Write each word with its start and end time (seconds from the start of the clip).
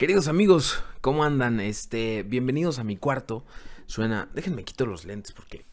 Queridos 0.00 0.28
amigos, 0.28 0.82
¿cómo 1.02 1.24
andan? 1.24 1.60
Este, 1.60 2.22
bienvenidos 2.22 2.78
a 2.78 2.84
mi 2.84 2.96
cuarto. 2.96 3.44
Suena, 3.84 4.30
déjenme 4.32 4.64
quito 4.64 4.86
los 4.86 5.04
lentes 5.04 5.32
porque 5.32 5.66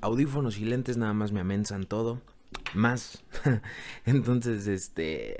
audífonos 0.00 0.58
y 0.58 0.64
lentes 0.64 0.96
nada 0.96 1.12
más 1.12 1.30
me 1.30 1.38
amensan 1.38 1.86
todo. 1.86 2.20
Más. 2.74 3.22
Entonces, 4.04 4.66
este, 4.66 5.36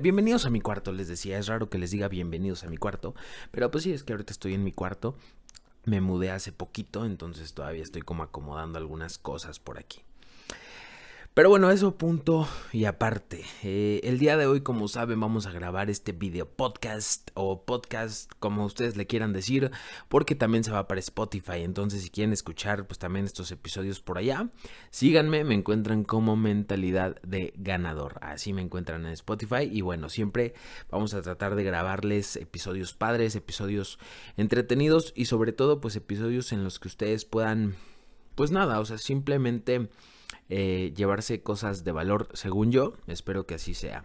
bienvenidos 0.00 0.46
a 0.46 0.50
mi 0.50 0.60
cuarto, 0.60 0.92
les 0.92 1.08
decía, 1.08 1.40
es 1.40 1.48
raro 1.48 1.68
que 1.70 1.78
les 1.78 1.90
diga 1.90 2.06
bienvenidos 2.06 2.62
a 2.62 2.68
mi 2.70 2.76
cuarto, 2.76 3.16
pero 3.50 3.68
pues 3.72 3.82
sí, 3.82 3.92
es 3.92 4.04
que 4.04 4.12
ahorita 4.12 4.32
estoy 4.32 4.54
en 4.54 4.62
mi 4.62 4.70
cuarto. 4.70 5.16
Me 5.84 6.00
mudé 6.00 6.30
hace 6.30 6.52
poquito, 6.52 7.04
entonces 7.04 7.52
todavía 7.52 7.82
estoy 7.82 8.02
como 8.02 8.22
acomodando 8.22 8.78
algunas 8.78 9.18
cosas 9.18 9.58
por 9.58 9.80
aquí. 9.80 10.04
Pero 11.34 11.48
bueno, 11.48 11.70
eso 11.70 11.96
punto 11.96 12.46
y 12.74 12.84
aparte. 12.84 13.42
Eh, 13.62 14.00
el 14.04 14.18
día 14.18 14.36
de 14.36 14.44
hoy, 14.44 14.60
como 14.60 14.86
saben, 14.86 15.18
vamos 15.18 15.46
a 15.46 15.50
grabar 15.50 15.88
este 15.88 16.12
video 16.12 16.46
podcast 16.46 17.30
o 17.32 17.64
podcast, 17.64 18.30
como 18.38 18.66
ustedes 18.66 18.98
le 18.98 19.06
quieran 19.06 19.32
decir, 19.32 19.70
porque 20.10 20.34
también 20.34 20.62
se 20.62 20.72
va 20.72 20.86
para 20.86 21.00
Spotify. 21.00 21.62
Entonces, 21.62 22.02
si 22.02 22.10
quieren 22.10 22.34
escuchar, 22.34 22.86
pues 22.86 22.98
también 22.98 23.24
estos 23.24 23.50
episodios 23.50 24.00
por 24.00 24.18
allá, 24.18 24.50
síganme, 24.90 25.42
me 25.42 25.54
encuentran 25.54 26.04
como 26.04 26.36
mentalidad 26.36 27.16
de 27.22 27.54
ganador. 27.56 28.18
Así 28.20 28.52
me 28.52 28.60
encuentran 28.60 29.06
en 29.06 29.12
Spotify. 29.12 29.70
Y 29.72 29.80
bueno, 29.80 30.10
siempre 30.10 30.52
vamos 30.90 31.14
a 31.14 31.22
tratar 31.22 31.54
de 31.54 31.64
grabarles 31.64 32.36
episodios 32.36 32.92
padres, 32.92 33.36
episodios 33.36 33.98
entretenidos 34.36 35.14
y 35.16 35.24
sobre 35.24 35.52
todo, 35.52 35.80
pues 35.80 35.96
episodios 35.96 36.52
en 36.52 36.62
los 36.62 36.78
que 36.78 36.88
ustedes 36.88 37.24
puedan, 37.24 37.76
pues 38.34 38.50
nada, 38.50 38.80
o 38.80 38.84
sea, 38.84 38.98
simplemente 38.98 39.88
eh, 40.48 40.92
llevarse 40.96 41.42
cosas 41.42 41.84
de 41.84 41.92
valor, 41.92 42.28
según 42.34 42.72
yo, 42.72 42.94
espero 43.06 43.46
que 43.46 43.54
así 43.54 43.74
sea. 43.74 44.04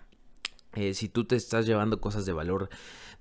Eh, 0.74 0.94
si 0.94 1.10
tú 1.10 1.26
te 1.26 1.36
estás 1.36 1.66
llevando 1.66 2.00
cosas 2.00 2.26
de 2.26 2.34
valor 2.34 2.70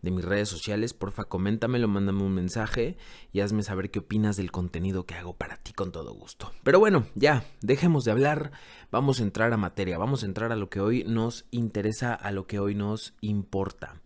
de 0.02 0.10
mis 0.10 0.24
redes 0.24 0.48
sociales, 0.48 0.92
porfa, 0.92 1.24
coméntamelo, 1.24 1.88
mándame 1.88 2.22
un 2.22 2.34
mensaje 2.34 2.98
y 3.32 3.40
hazme 3.40 3.62
saber 3.62 3.90
qué 3.90 4.00
opinas 4.00 4.36
del 4.36 4.52
contenido 4.52 5.06
que 5.06 5.14
hago 5.14 5.34
para 5.34 5.56
ti 5.56 5.72
con 5.72 5.90
todo 5.90 6.12
gusto. 6.12 6.52
Pero 6.62 6.78
bueno, 6.78 7.06
ya, 7.14 7.44
dejemos 7.62 8.04
de 8.04 8.10
hablar, 8.10 8.52
vamos 8.90 9.20
a 9.20 9.22
entrar 9.22 9.52
a 9.52 9.56
materia, 9.56 9.96
vamos 9.96 10.22
a 10.22 10.26
entrar 10.26 10.52
a 10.52 10.56
lo 10.56 10.68
que 10.68 10.80
hoy 10.80 11.04
nos 11.04 11.46
interesa, 11.50 12.14
a 12.14 12.30
lo 12.30 12.46
que 12.46 12.58
hoy 12.58 12.74
nos 12.74 13.14
importa. 13.20 14.02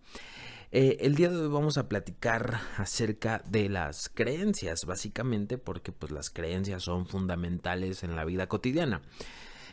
Eh, 0.73 0.99
el 1.01 1.17
día 1.17 1.31
de 1.31 1.37
hoy 1.37 1.49
vamos 1.49 1.79
a 1.79 1.89
platicar 1.89 2.61
acerca 2.77 3.43
de 3.45 3.69
las 3.69 4.09
creencias, 4.09 4.85
básicamente 4.85 5.59
porque 5.59 5.91
pues 5.91 6.12
las 6.12 6.31
creencias 6.31 6.85
son 6.85 7.07
fundamentales 7.07 8.05
en 8.05 8.15
la 8.15 8.25
vida 8.25 8.47
cotidiana. 8.49 9.03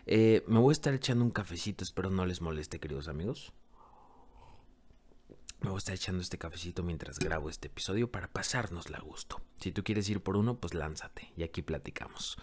Eh, 0.08 0.44
me 0.48 0.58
voy 0.58 0.72
a 0.72 0.74
estar 0.74 0.96
echando 0.96 1.24
un 1.24 1.30
cafecito, 1.30 1.84
espero 1.84 2.10
no 2.10 2.26
les 2.26 2.42
moleste, 2.42 2.80
queridos 2.80 3.10
amigos. 3.10 3.54
Me 5.62 5.70
voy 5.70 5.78
a 5.78 5.80
estar 5.80 5.94
echando 5.94 6.24
este 6.24 6.40
cafecito 6.40 6.82
mientras 6.82 7.20
grabo 7.20 7.50
este 7.50 7.68
episodio 7.68 8.12
para 8.12 8.28
pasarnos 8.28 8.90
la 8.90 9.00
gusto. 9.00 9.40
Si 9.60 9.72
tú 9.72 9.84
quieres 9.84 10.10
ir 10.10 10.22
por 10.22 10.36
uno, 10.36 10.60
pues 10.60 10.74
lánzate 10.74 11.32
y 11.38 11.44
aquí 11.44 11.62
platicamos. 11.62 12.38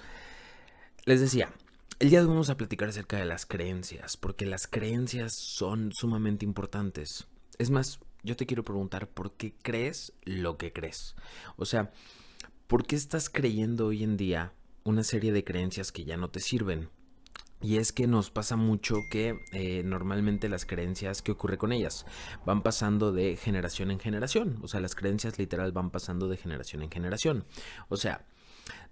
Les 1.07 1.21
decía, 1.21 1.53
el 1.99 2.11
día 2.11 2.21
de 2.21 2.27
hoy 2.27 2.31
vamos 2.31 2.51
a 2.51 2.57
platicar 2.57 2.89
acerca 2.89 3.17
de 3.17 3.25
las 3.25 3.47
creencias, 3.47 4.17
porque 4.17 4.47
las 4.47 4.69
creencias 4.69 5.35
son 5.35 5.91
sumamente 5.93 6.45
importantes. 6.45 7.27
Es 7.59 7.71
más, 7.71 7.99
yo 8.25 8.37
te 8.37 8.47
quiero 8.47 8.65
preguntar 8.65 9.09
por 9.09 9.33
qué 9.37 9.55
crees 9.63 10.13
lo 10.25 10.57
que 10.57 10.73
crees. 10.73 11.15
O 11.57 11.67
sea, 11.67 11.93
¿por 12.67 12.87
qué 12.87 12.97
estás 12.97 13.31
creyendo 13.31 13.87
hoy 13.87 14.03
en 14.03 14.17
día 14.17 14.53
una 14.83 15.05
serie 15.05 15.33
de 15.33 15.45
creencias 15.45 15.93
que 15.93 16.05
ya 16.05 16.17
no 16.17 16.31
te 16.31 16.41
sirven? 16.41 16.89
Y 17.61 17.79
es 17.79 17.93
que 17.93 18.07
nos 18.07 18.31
pasa 18.31 18.57
mucho 18.57 18.97
que 19.11 19.39
eh, 19.53 19.83
normalmente 19.85 20.49
las 20.49 20.67
creencias, 20.67 21.23
¿qué 21.23 21.33
ocurre 21.33 21.57
con 21.57 21.73
ellas? 21.73 22.05
Van 22.45 22.63
pasando 22.63 23.13
de 23.13 23.37
generación 23.37 23.91
en 23.91 24.01
generación. 24.01 24.59
O 24.63 24.69
sea, 24.69 24.81
las 24.81 24.95
creencias 24.95 25.39
literal 25.39 25.73
van 25.73 25.91
pasando 25.91 26.29
de 26.29 26.37
generación 26.37 26.83
en 26.83 26.91
generación. 26.91 27.47
O 27.89 27.97
sea, 27.97 28.27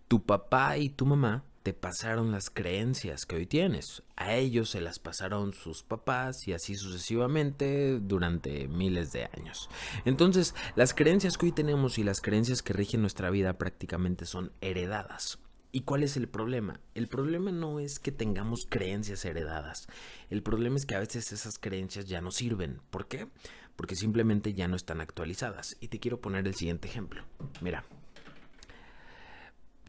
tu 0.09 0.25
papá 0.25 0.79
y 0.79 0.89
tu 0.89 1.05
mamá 1.05 1.45
te 1.63 1.73
pasaron 1.73 2.33
las 2.33 2.51
creencias 2.51 3.25
que 3.25 3.37
hoy 3.37 3.47
tienes. 3.47 4.03
A 4.17 4.35
ellos 4.35 4.71
se 4.71 4.81
las 4.81 4.99
pasaron 4.99 5.53
sus 5.53 5.83
papás 5.83 6.49
y 6.49 6.53
así 6.53 6.75
sucesivamente 6.75 8.01
durante 8.01 8.67
miles 8.69 9.13
de 9.13 9.29
años. 9.37 9.69
Entonces, 10.05 10.55
las 10.75 10.93
creencias 10.93 11.39
que 11.39 11.47
hoy 11.47 11.53
tenemos 11.53 11.99
y 11.99 12.05
las 12.05 12.21
creencias 12.21 12.63
que 12.63 12.73
rigen 12.73 13.01
nuestra 13.01 13.31
vida 13.31 13.59
prácticamente 13.59 14.27
son 14.27 14.53
heredadas. 14.61 15.39
¿Y 15.75 15.83
cuál 15.83 16.03
es 16.03 16.19
el 16.19 16.29
problema? 16.29 16.81
El 16.95 17.09
problema 17.09 17.51
no 17.51 17.81
es 17.81 17.99
que 17.99 18.13
tengamos 18.13 18.67
creencias 18.69 19.25
heredadas. 19.25 19.87
El 20.29 20.43
problema 20.43 20.77
es 20.77 20.85
que 20.85 20.97
a 20.97 21.01
veces 21.01 21.33
esas 21.33 21.59
creencias 21.59 22.07
ya 22.07 22.21
no 22.21 22.31
sirven. 22.31 22.83
¿Por 22.91 23.07
qué? 23.09 23.29
Porque 23.77 23.97
simplemente 23.97 24.53
ya 24.53 24.69
no 24.69 24.77
están 24.77 25.01
actualizadas. 25.01 25.79
Y 25.81 25.89
te 25.89 25.99
quiero 25.99 26.21
poner 26.21 26.47
el 26.47 26.55
siguiente 26.55 26.89
ejemplo. 26.89 27.25
Mira, 27.63 27.87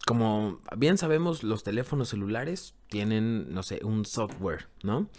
como 0.05 0.59
bien 0.77 0.97
sabemos, 0.97 1.43
los 1.43 1.63
teléfonos 1.63 2.09
celulares 2.09 2.75
tienen, 2.89 3.53
no 3.53 3.63
sé, 3.63 3.79
un 3.83 4.05
software, 4.05 4.67
¿no? 4.83 5.09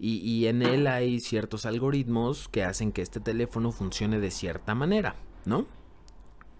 Y, 0.00 0.46
en 0.46 0.62
él 0.62 0.86
hay 0.86 1.18
ciertos 1.18 1.66
algoritmos 1.66 2.48
que 2.48 2.62
hacen 2.62 2.92
que 2.92 3.02
este 3.02 3.18
teléfono 3.18 3.72
funcione 3.72 4.20
de 4.20 4.30
cierta 4.30 4.76
manera, 4.76 5.16
¿no? 5.44 5.66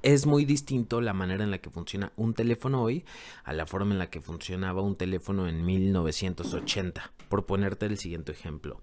Es 0.03 0.27
muy 0.27 0.45
distinto 0.45 1.01
la 1.01 1.13
manera 1.13 1.45
en 1.45 1.53
la 1.53 1.59
que 1.59 1.71
funciona 1.71 2.13
un 2.17 2.35
teléfono 2.35 2.83
hoy 2.83 3.05
a 3.45 3.53
la 3.53 3.65
forma 3.65 3.93
en 3.93 4.01
la 4.01 4.11
que 4.11 4.21
funcionaba 4.21 4.83
un 4.83 4.97
teléfono 4.97 5.47
en 5.47 5.65
1980, 5.65 7.13
por 7.29 7.47
ponerte 7.47 7.87
el 7.87 7.97
siguiente 7.97 8.33
ejemplo. 8.33 8.83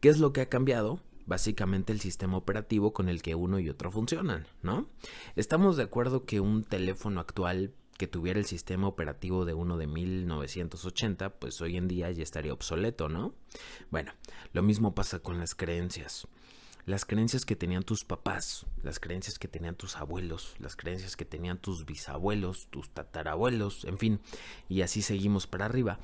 ¿Qué 0.00 0.10
es 0.10 0.18
lo 0.18 0.34
que 0.34 0.42
ha 0.42 0.48
cambiado? 0.48 1.00
básicamente 1.26 1.92
el 1.92 1.98
sistema 1.98 2.36
operativo 2.36 2.92
con 2.92 3.08
el 3.08 3.20
que 3.20 3.34
uno 3.34 3.58
y 3.58 3.68
otro 3.68 3.90
funcionan, 3.90 4.46
¿no? 4.62 4.88
Estamos 5.34 5.76
de 5.76 5.82
acuerdo 5.82 6.24
que 6.24 6.38
un 6.38 6.62
teléfono 6.62 7.18
actual 7.20 7.74
que 7.98 8.06
tuviera 8.06 8.38
el 8.38 8.46
sistema 8.46 8.88
operativo 8.88 9.44
de 9.44 9.54
uno 9.54 9.76
de 9.78 9.86
1980, 9.86 11.38
pues 11.38 11.60
hoy 11.60 11.76
en 11.76 11.88
día 11.88 12.10
ya 12.10 12.22
estaría 12.22 12.52
obsoleto, 12.52 13.08
¿no? 13.08 13.34
Bueno, 13.90 14.12
lo 14.52 14.62
mismo 14.62 14.94
pasa 14.94 15.20
con 15.20 15.38
las 15.38 15.54
creencias. 15.54 16.26
Las 16.86 17.04
creencias 17.04 17.44
que 17.44 17.56
tenían 17.56 17.82
tus 17.82 18.04
papás, 18.04 18.64
las 18.84 19.00
creencias 19.00 19.40
que 19.40 19.48
tenían 19.48 19.74
tus 19.74 19.96
abuelos, 19.96 20.54
las 20.60 20.76
creencias 20.76 21.16
que 21.16 21.24
tenían 21.24 21.58
tus 21.58 21.84
bisabuelos, 21.84 22.68
tus 22.70 22.90
tatarabuelos, 22.90 23.84
en 23.86 23.98
fin, 23.98 24.20
y 24.68 24.82
así 24.82 25.02
seguimos 25.02 25.48
para 25.48 25.64
arriba. 25.64 25.98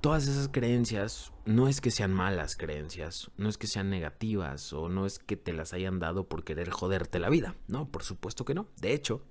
Todas 0.00 0.28
esas 0.28 0.46
creencias 0.46 1.32
no 1.44 1.66
es 1.66 1.80
que 1.80 1.90
sean 1.90 2.12
malas 2.12 2.56
creencias, 2.56 3.32
no 3.36 3.48
es 3.48 3.58
que 3.58 3.66
sean 3.66 3.90
negativas 3.90 4.72
o 4.72 4.88
no 4.88 5.06
es 5.06 5.18
que 5.18 5.36
te 5.36 5.52
las 5.52 5.72
hayan 5.72 5.98
dado 5.98 6.28
por 6.28 6.44
querer 6.44 6.70
joderte 6.70 7.18
la 7.18 7.30
vida, 7.30 7.56
no, 7.66 7.88
por 7.90 8.04
supuesto 8.04 8.44
que 8.44 8.54
no. 8.54 8.68
De 8.80 8.92
hecho, 8.92 9.22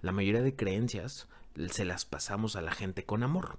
la 0.00 0.12
mayoría 0.12 0.40
de 0.40 0.56
creencias 0.56 1.28
se 1.70 1.84
las 1.84 2.04
pasamos 2.04 2.56
a 2.56 2.62
la 2.62 2.72
gente 2.72 3.04
con 3.04 3.22
amor. 3.22 3.58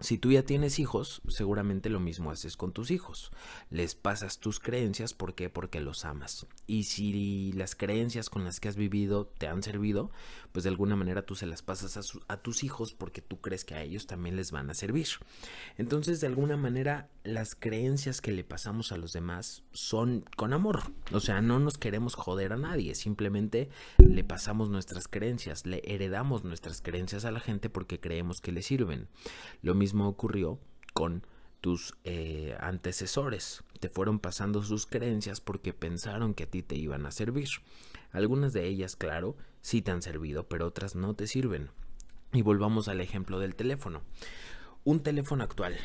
Si 0.00 0.16
tú 0.16 0.32
ya 0.32 0.42
tienes 0.42 0.78
hijos, 0.78 1.20
seguramente 1.28 1.90
lo 1.90 2.00
mismo 2.00 2.30
haces 2.30 2.56
con 2.56 2.72
tus 2.72 2.90
hijos. 2.90 3.30
Les 3.68 3.94
pasas 3.94 4.38
tus 4.38 4.58
creencias, 4.58 5.12
¿por 5.12 5.34
qué? 5.34 5.50
Porque 5.50 5.80
los 5.80 6.06
amas. 6.06 6.46
Y 6.66 6.84
si 6.84 7.52
las 7.52 7.74
creencias 7.74 8.30
con 8.30 8.42
las 8.42 8.60
que 8.60 8.68
has 8.68 8.76
vivido 8.76 9.26
te 9.26 9.46
han 9.46 9.62
servido, 9.62 10.10
pues 10.52 10.62
de 10.64 10.70
alguna 10.70 10.96
manera 10.96 11.26
tú 11.26 11.34
se 11.34 11.44
las 11.44 11.60
pasas 11.60 12.18
a, 12.28 12.36
tus 12.38 12.64
hijos 12.64 12.94
porque 12.94 13.20
tú 13.20 13.42
crees 13.42 13.66
que 13.66 13.74
a 13.74 13.82
ellos 13.82 14.06
también 14.06 14.36
les 14.36 14.52
van 14.52 14.70
a 14.70 14.74
servir. 14.74 15.06
Entonces, 15.76 16.22
de 16.22 16.28
alguna 16.28 16.56
manera, 16.56 17.10
las 17.22 17.54
creencias 17.54 18.22
que 18.22 18.32
le 18.32 18.42
pasamos 18.42 18.92
a 18.92 18.96
los 18.96 19.12
demás 19.12 19.64
son 19.72 20.24
con 20.34 20.54
amor. 20.54 20.80
O 21.12 21.20
sea, 21.20 21.42
no 21.42 21.60
nos 21.60 21.76
queremos 21.76 22.14
joder 22.14 22.54
a 22.54 22.56
nadie, 22.56 22.94
simplemente 22.94 23.68
le 23.98 24.24
pasamos 24.24 24.70
nuestras 24.70 25.08
creencias, 25.08 25.66
le 25.66 25.82
heredamos 25.84 26.42
nuestras 26.42 26.80
creencias 26.80 27.26
a 27.26 27.30
la 27.30 27.40
gente 27.40 27.68
porque 27.68 28.00
creemos 28.00 28.40
que 28.40 28.52
le 28.52 28.62
sirven. 28.62 29.08
Lo 29.60 29.74
mismo 29.74 29.89
ocurrió 29.94 30.58
con 30.92 31.26
tus 31.60 31.94
eh, 32.04 32.56
antecesores. 32.60 33.64
Te 33.80 33.88
fueron 33.88 34.18
pasando 34.18 34.62
sus 34.62 34.86
creencias 34.86 35.40
porque 35.40 35.72
pensaron 35.72 36.34
que 36.34 36.44
a 36.44 36.50
ti 36.50 36.62
te 36.62 36.76
iban 36.76 37.06
a 37.06 37.10
servir. 37.10 37.48
Algunas 38.12 38.52
de 38.52 38.66
ellas, 38.66 38.96
claro, 38.96 39.36
sí 39.60 39.82
te 39.82 39.90
han 39.90 40.02
servido, 40.02 40.48
pero 40.48 40.66
otras 40.66 40.94
no 40.94 41.14
te 41.14 41.26
sirven. 41.26 41.70
Y 42.32 42.42
volvamos 42.42 42.88
al 42.88 43.00
ejemplo 43.00 43.38
del 43.38 43.54
teléfono. 43.54 44.02
Un 44.84 45.02
teléfono 45.02 45.44
actual 45.44 45.76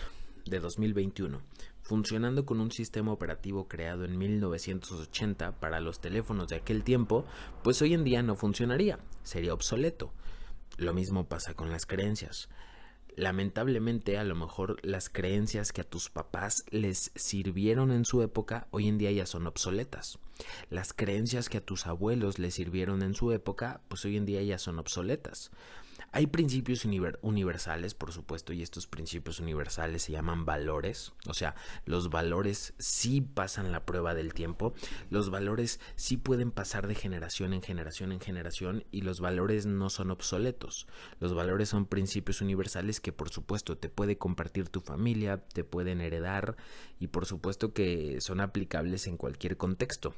de 0.46 0.60
2021, 0.60 1.42
funcionando 1.82 2.46
con 2.46 2.60
un 2.60 2.72
sistema 2.72 3.12
operativo 3.12 3.68
creado 3.68 4.06
en 4.06 4.18
1980 4.18 5.60
para 5.60 5.80
los 5.80 6.00
teléfonos 6.00 6.48
de 6.48 6.58
aquel 6.58 6.84
tiempo, 6.84 7.26
pues 7.64 7.82
hoy 7.82 7.94
en 7.94 8.04
día 8.04 8.24
no 8.24 8.36
funcionaría, 8.36 9.00
sería 9.24 9.54
obsoleto. 9.54 10.14
Lo 10.78 10.94
mismo 10.94 11.28
pasa 11.28 11.54
con 11.54 11.72
las 11.72 11.86
creencias. 11.86 12.50
Lamentablemente, 13.16 14.18
a 14.18 14.26
lo 14.26 14.36
mejor 14.36 14.78
las 14.86 15.10
creencias 15.10 15.72
que 15.72 15.82
a 15.82 15.90
tus 15.90 16.10
papás 16.10 16.66
les 16.70 17.12
sirvieron 17.16 17.92
en 17.92 18.04
su 18.04 18.22
época, 18.22 18.68
hoy 18.72 18.90
en 18.90 18.98
día 18.98 19.12
ya 19.12 19.26
son 19.26 19.48
obsoletas. 19.48 20.20
Las 20.70 20.92
creencias 20.92 21.48
que 21.48 21.60
a 21.60 21.66
tus 21.66 21.88
abuelos 21.88 22.40
les 22.40 22.56
sirvieron 22.56 23.02
en 23.02 23.16
su 23.16 23.32
época, 23.32 23.80
pues 23.88 24.04
hoy 24.04 24.18
en 24.18 24.26
día 24.26 24.44
ya 24.44 24.58
son 24.60 24.80
obsoletas. 24.80 25.52
Hay 26.12 26.28
principios 26.28 26.86
universales, 27.22 27.94
por 27.94 28.12
supuesto, 28.12 28.54
y 28.54 28.62
estos 28.62 28.88
principios 28.88 29.40
universales 29.40 30.04
se 30.04 30.12
llaman 30.12 30.46
valores. 30.46 31.14
O 31.28 31.34
sea, 31.34 31.56
los 31.86 32.10
valores 32.10 32.74
sí 32.78 33.22
pasan 33.22 33.72
la 33.72 33.86
prueba 33.86 34.14
del 34.14 34.34
tiempo. 34.34 34.74
Los 35.10 35.30
valores 35.30 35.80
sí 35.96 36.18
pueden 36.18 36.52
pasar 36.52 36.88
de 36.88 36.96
generación 36.96 37.54
en 37.54 37.62
generación 37.62 38.12
en 38.12 38.20
generación 38.20 38.86
y 38.92 39.02
los 39.02 39.20
valores 39.20 39.66
no 39.66 39.90
son 39.90 40.12
obsoletos. 40.12 40.88
Los 41.20 41.34
valores 41.34 41.70
son 41.70 41.86
principios 41.86 42.42
universales 42.42 43.00
que 43.00 43.12
por 43.12 43.30
supuesto 43.30 43.78
te 43.78 43.90
puede 43.90 44.18
compartir 44.18 44.70
tu 44.70 44.82
familia, 44.82 45.38
te 45.38 45.64
pueden 45.64 46.02
heredar 46.02 46.56
y 47.00 47.08
por 47.08 47.26
supuesto 47.26 47.74
que 47.74 48.22
son 48.22 48.40
aplicables 48.40 49.08
en 49.08 49.18
cualquier 49.18 49.58
contexto. 49.58 50.16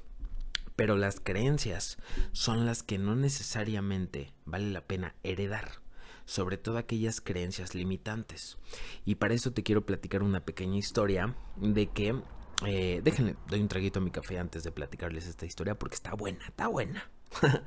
Pero 0.78 0.96
las 0.96 1.20
creencias 1.20 1.98
son 2.32 2.66
las 2.66 2.84
que 2.84 2.98
no 2.98 3.18
necesariamente 3.18 4.32
vale 4.46 4.72
la 4.72 4.82
pena 4.82 5.16
heredar 5.24 5.86
sobre 6.28 6.58
todo 6.58 6.78
aquellas 6.78 7.22
creencias 7.22 7.74
limitantes. 7.74 8.58
Y 9.06 9.16
para 9.16 9.34
eso 9.34 9.54
te 9.54 9.64
quiero 9.64 9.86
platicar 9.86 10.22
una 10.22 10.42
pequeña 10.42 10.78
historia 10.78 11.36
de 11.56 11.88
que... 11.88 12.22
Eh, 12.66 13.02
déjenle, 13.04 13.36
doy 13.48 13.62
un 13.62 13.68
traguito 13.68 14.00
a 14.00 14.02
mi 14.02 14.12
café 14.12 14.38
antes 14.38 14.64
de 14.64 14.72
platicarles 14.72 15.26
esta 15.26 15.46
historia 15.46 15.80
porque 15.80 15.96
está 15.96 16.14
buena, 16.16 16.46
está 16.46 16.68
buena. 16.68 17.10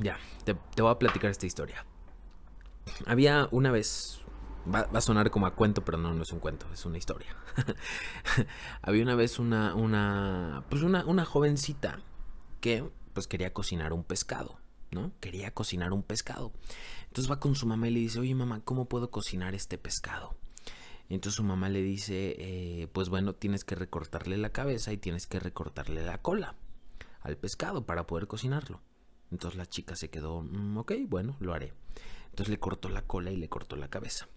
ya, 0.00 0.18
te, 0.44 0.54
voy 0.80 0.90
a 0.90 0.98
platicar 0.98 1.30
esta 1.30 1.46
historia. 1.46 1.84
Había 3.06 3.48
una 3.50 3.72
vez 3.72 4.20
Va, 4.72 4.80
a 4.92 5.00
sonar 5.00 5.30
como 5.30 5.46
a 5.46 5.54
cuento, 5.54 5.84
pero 5.84 5.98
no, 5.98 6.14
no 6.14 6.22
es 6.22 6.32
un 6.32 6.38
cuento, 6.38 6.66
es 6.72 6.84
una 6.86 6.98
historia. 6.98 7.36
Había 8.82 9.02
una 9.02 9.14
vez 9.14 9.38
una, 9.38 9.74
una, 9.74 10.64
pues 10.68 10.82
una, 10.82 11.04
una 11.04 11.24
jovencita 11.24 12.00
que 12.60 12.88
pues 13.12 13.26
quería 13.26 13.52
cocinar 13.52 13.92
un 13.92 14.04
pescado. 14.04 14.58
¿no? 14.92 15.12
Quería 15.20 15.52
cocinar 15.52 15.92
un 15.92 16.02
pescado. 16.02 16.52
Entonces 17.08 17.30
va 17.30 17.40
con 17.40 17.54
su 17.54 17.66
mamá 17.66 17.88
y 17.88 17.92
le 17.92 18.00
dice, 18.00 18.20
oye 18.20 18.34
mamá, 18.34 18.60
¿cómo 18.64 18.88
puedo 18.88 19.10
cocinar 19.10 19.54
este 19.54 19.78
pescado? 19.78 20.36
Y 21.08 21.14
entonces 21.14 21.36
su 21.36 21.42
mamá 21.42 21.68
le 21.68 21.82
dice, 21.82 22.36
eh, 22.38 22.88
pues 22.92 23.08
bueno, 23.08 23.34
tienes 23.34 23.64
que 23.64 23.74
recortarle 23.74 24.36
la 24.36 24.50
cabeza 24.50 24.92
y 24.92 24.98
tienes 24.98 25.26
que 25.26 25.40
recortarle 25.40 26.02
la 26.04 26.18
cola 26.18 26.56
al 27.20 27.36
pescado 27.36 27.84
para 27.86 28.06
poder 28.06 28.26
cocinarlo. 28.26 28.80
Entonces 29.30 29.58
la 29.58 29.66
chica 29.66 29.96
se 29.96 30.10
quedó, 30.10 30.42
mm, 30.42 30.78
ok, 30.78 30.92
bueno, 31.08 31.36
lo 31.40 31.54
haré. 31.54 31.72
Entonces 32.30 32.48
le 32.48 32.58
cortó 32.58 32.88
la 32.88 33.02
cola 33.02 33.30
y 33.30 33.36
le 33.36 33.48
cortó 33.48 33.76
la 33.76 33.88
cabeza. 33.88 34.28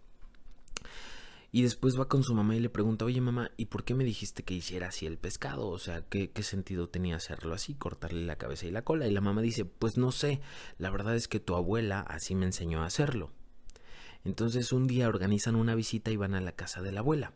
Y 1.52 1.62
después 1.62 1.98
va 1.98 2.10
con 2.10 2.22
su 2.24 2.34
mamá 2.34 2.56
y 2.56 2.60
le 2.60 2.70
pregunta, 2.70 3.06
oye 3.06 3.22
mamá, 3.22 3.50
¿y 3.56 3.68
por 3.68 3.86
qué 3.86 3.94
me 3.94 4.04
dijiste 4.04 4.44
que 4.44 4.54
hiciera 4.54 4.90
así 4.90 5.06
el 5.06 5.18
pescado? 5.18 5.70
O 5.70 5.80
sea, 5.80 6.02
¿qué, 6.02 6.30
¿qué, 6.30 6.44
sentido 6.44 6.90
tenía 6.90 7.16
hacerlo 7.16 7.54
así, 7.54 7.76
cortarle 7.76 8.26
la 8.26 8.36
cabeza 8.36 8.66
y 8.66 8.72
la 8.72 8.82
cola? 8.82 9.08
Y 9.08 9.12
la 9.12 9.22
mamá 9.22 9.42
dice, 9.42 9.64
pues 9.64 9.98
no 9.98 10.12
sé, 10.12 10.42
la 10.78 10.90
verdad 10.90 11.16
es 11.16 11.30
que 11.30 11.40
tu 11.40 11.56
abuela 11.56 12.02
así 12.02 12.36
me 12.36 12.46
enseñó 12.46 12.84
a 12.84 12.88
hacerlo. 12.88 13.32
Entonces 14.26 14.74
un 14.74 14.88
día 14.88 15.08
organizan 15.08 15.56
una 15.56 15.76
visita 15.76 16.12
y 16.12 16.18
van 16.18 16.34
a 16.34 16.42
la 16.42 16.52
casa 16.52 16.82
de 16.82 16.92
la 16.92 17.02
abuela 17.02 17.32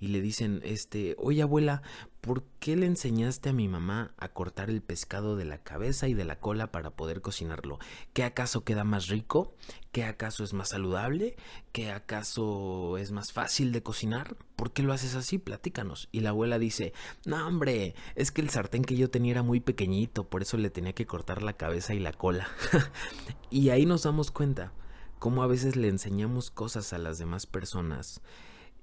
y 0.00 0.08
le 0.08 0.22
dicen, 0.22 0.62
este, 0.64 1.14
oye 1.18 1.42
abuela, 1.42 1.82
¿por 2.22 2.44
qué 2.58 2.74
le 2.76 2.86
enseñaste 2.86 3.50
a 3.50 3.52
mi 3.52 3.68
mamá 3.68 4.14
a 4.16 4.28
cortar 4.28 4.70
el 4.70 4.80
pescado 4.80 5.36
de 5.36 5.44
la 5.44 5.62
cabeza 5.62 6.08
y 6.08 6.14
de 6.14 6.24
la 6.24 6.40
cola 6.40 6.72
para 6.72 6.90
poder 6.90 7.20
cocinarlo? 7.20 7.78
¿Qué 8.14 8.24
acaso 8.24 8.64
queda 8.64 8.82
más 8.82 9.08
rico? 9.08 9.54
¿Qué 9.92 10.04
acaso 10.04 10.42
es 10.42 10.54
más 10.54 10.70
saludable? 10.70 11.36
¿Qué 11.72 11.90
acaso 11.90 12.96
es 12.96 13.12
más 13.12 13.32
fácil 13.32 13.72
de 13.72 13.82
cocinar? 13.82 14.36
¿Por 14.56 14.72
qué 14.72 14.82
lo 14.82 14.94
haces 14.94 15.14
así? 15.14 15.36
Platícanos. 15.36 16.08
Y 16.10 16.20
la 16.20 16.30
abuela 16.30 16.58
dice, 16.58 16.94
no 17.26 17.46
hombre, 17.46 17.94
es 18.14 18.30
que 18.32 18.40
el 18.40 18.48
sartén 18.48 18.84
que 18.84 18.96
yo 18.96 19.10
tenía 19.10 19.32
era 19.32 19.42
muy 19.42 19.60
pequeñito, 19.60 20.24
por 20.24 20.40
eso 20.40 20.56
le 20.56 20.70
tenía 20.70 20.94
que 20.94 21.06
cortar 21.06 21.42
la 21.42 21.52
cabeza 21.52 21.92
y 21.92 21.98
la 21.98 22.14
cola. 22.14 22.48
y 23.50 23.68
ahí 23.68 23.84
nos 23.84 24.04
damos 24.04 24.30
cuenta 24.30 24.72
cómo 25.20 25.44
a 25.44 25.46
veces 25.46 25.76
le 25.76 25.86
enseñamos 25.86 26.50
cosas 26.50 26.92
a 26.92 26.98
las 26.98 27.18
demás 27.18 27.46
personas 27.46 28.20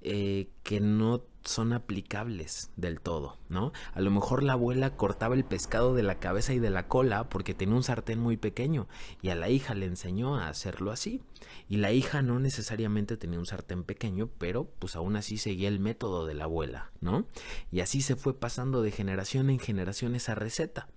eh, 0.00 0.48
que 0.62 0.78
no 0.78 1.24
son 1.44 1.72
aplicables 1.72 2.70
del 2.76 3.00
todo, 3.00 3.36
¿no? 3.48 3.72
A 3.94 4.00
lo 4.00 4.12
mejor 4.12 4.44
la 4.44 4.52
abuela 4.52 4.96
cortaba 4.96 5.34
el 5.34 5.44
pescado 5.44 5.94
de 5.94 6.04
la 6.04 6.20
cabeza 6.20 6.52
y 6.52 6.60
de 6.60 6.70
la 6.70 6.86
cola 6.86 7.28
porque 7.28 7.52
tenía 7.52 7.74
un 7.74 7.82
sartén 7.82 8.20
muy 8.20 8.36
pequeño 8.36 8.86
y 9.22 9.30
a 9.30 9.34
la 9.34 9.48
hija 9.48 9.74
le 9.74 9.86
enseñó 9.86 10.36
a 10.36 10.48
hacerlo 10.48 10.92
así. 10.92 11.20
Y 11.68 11.78
la 11.78 11.90
hija 11.90 12.22
no 12.22 12.38
necesariamente 12.38 13.16
tenía 13.16 13.40
un 13.40 13.46
sartén 13.46 13.82
pequeño, 13.82 14.30
pero 14.38 14.70
pues 14.78 14.94
aún 14.94 15.16
así 15.16 15.36
seguía 15.36 15.68
el 15.68 15.80
método 15.80 16.26
de 16.26 16.34
la 16.34 16.44
abuela, 16.44 16.92
¿no? 17.00 17.26
Y 17.72 17.80
así 17.80 18.00
se 18.00 18.14
fue 18.14 18.38
pasando 18.38 18.82
de 18.82 18.92
generación 18.92 19.50
en 19.50 19.58
generación 19.58 20.14
esa 20.14 20.36
receta. 20.36 20.88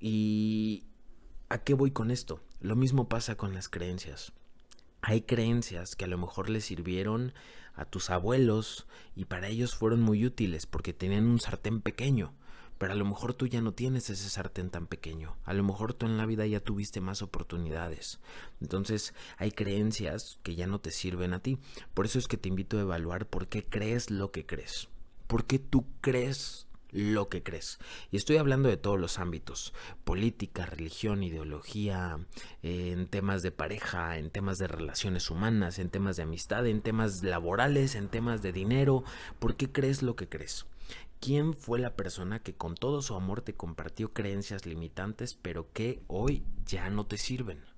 ¿Y 0.00 0.86
a 1.48 1.58
qué 1.58 1.74
voy 1.74 1.92
con 1.92 2.10
esto? 2.10 2.40
Lo 2.60 2.74
mismo 2.74 3.08
pasa 3.08 3.36
con 3.36 3.54
las 3.54 3.68
creencias. 3.68 4.32
Hay 5.08 5.22
creencias 5.22 5.94
que 5.94 6.04
a 6.04 6.08
lo 6.08 6.18
mejor 6.18 6.50
le 6.50 6.60
sirvieron 6.60 7.32
a 7.76 7.84
tus 7.84 8.10
abuelos 8.10 8.88
y 9.14 9.26
para 9.26 9.46
ellos 9.46 9.76
fueron 9.76 10.02
muy 10.02 10.26
útiles 10.26 10.66
porque 10.66 10.92
tenían 10.92 11.28
un 11.28 11.38
sartén 11.38 11.80
pequeño. 11.80 12.34
Pero 12.76 12.92
a 12.92 12.96
lo 12.96 13.04
mejor 13.04 13.32
tú 13.32 13.46
ya 13.46 13.60
no 13.60 13.70
tienes 13.70 14.10
ese 14.10 14.28
sartén 14.28 14.68
tan 14.68 14.88
pequeño. 14.88 15.36
A 15.44 15.54
lo 15.54 15.62
mejor 15.62 15.94
tú 15.94 16.06
en 16.06 16.16
la 16.16 16.26
vida 16.26 16.44
ya 16.44 16.58
tuviste 16.58 17.00
más 17.00 17.22
oportunidades. 17.22 18.18
Entonces 18.60 19.14
hay 19.36 19.52
creencias 19.52 20.40
que 20.42 20.56
ya 20.56 20.66
no 20.66 20.80
te 20.80 20.90
sirven 20.90 21.34
a 21.34 21.38
ti. 21.38 21.60
Por 21.94 22.06
eso 22.06 22.18
es 22.18 22.26
que 22.26 22.36
te 22.36 22.48
invito 22.48 22.76
a 22.76 22.80
evaluar 22.80 23.28
por 23.28 23.46
qué 23.46 23.64
crees 23.64 24.10
lo 24.10 24.32
que 24.32 24.44
crees. 24.44 24.88
¿Por 25.28 25.46
qué 25.46 25.60
tú 25.60 25.86
crees 26.00 26.66
lo 26.96 27.28
que 27.28 27.42
crees. 27.42 27.78
Y 28.10 28.16
estoy 28.16 28.38
hablando 28.38 28.70
de 28.70 28.78
todos 28.78 28.98
los 28.98 29.18
ámbitos, 29.18 29.74
política, 30.04 30.64
religión, 30.64 31.22
ideología, 31.22 32.18
en 32.62 33.06
temas 33.06 33.42
de 33.42 33.52
pareja, 33.52 34.16
en 34.16 34.30
temas 34.30 34.56
de 34.58 34.66
relaciones 34.66 35.30
humanas, 35.30 35.78
en 35.78 35.90
temas 35.90 36.16
de 36.16 36.22
amistad, 36.22 36.66
en 36.66 36.80
temas 36.80 37.22
laborales, 37.22 37.94
en 37.94 38.08
temas 38.08 38.40
de 38.40 38.52
dinero. 38.52 39.04
¿Por 39.38 39.56
qué 39.56 39.70
crees 39.70 40.02
lo 40.02 40.16
que 40.16 40.28
crees? 40.28 40.66
¿Quién 41.20 41.52
fue 41.54 41.78
la 41.78 41.96
persona 41.96 42.38
que 42.38 42.54
con 42.54 42.74
todo 42.74 43.02
su 43.02 43.14
amor 43.14 43.42
te 43.42 43.54
compartió 43.54 44.12
creencias 44.12 44.64
limitantes 44.64 45.34
pero 45.34 45.70
que 45.72 46.02
hoy 46.06 46.44
ya 46.64 46.88
no 46.88 47.06
te 47.06 47.18
sirven? 47.18 47.75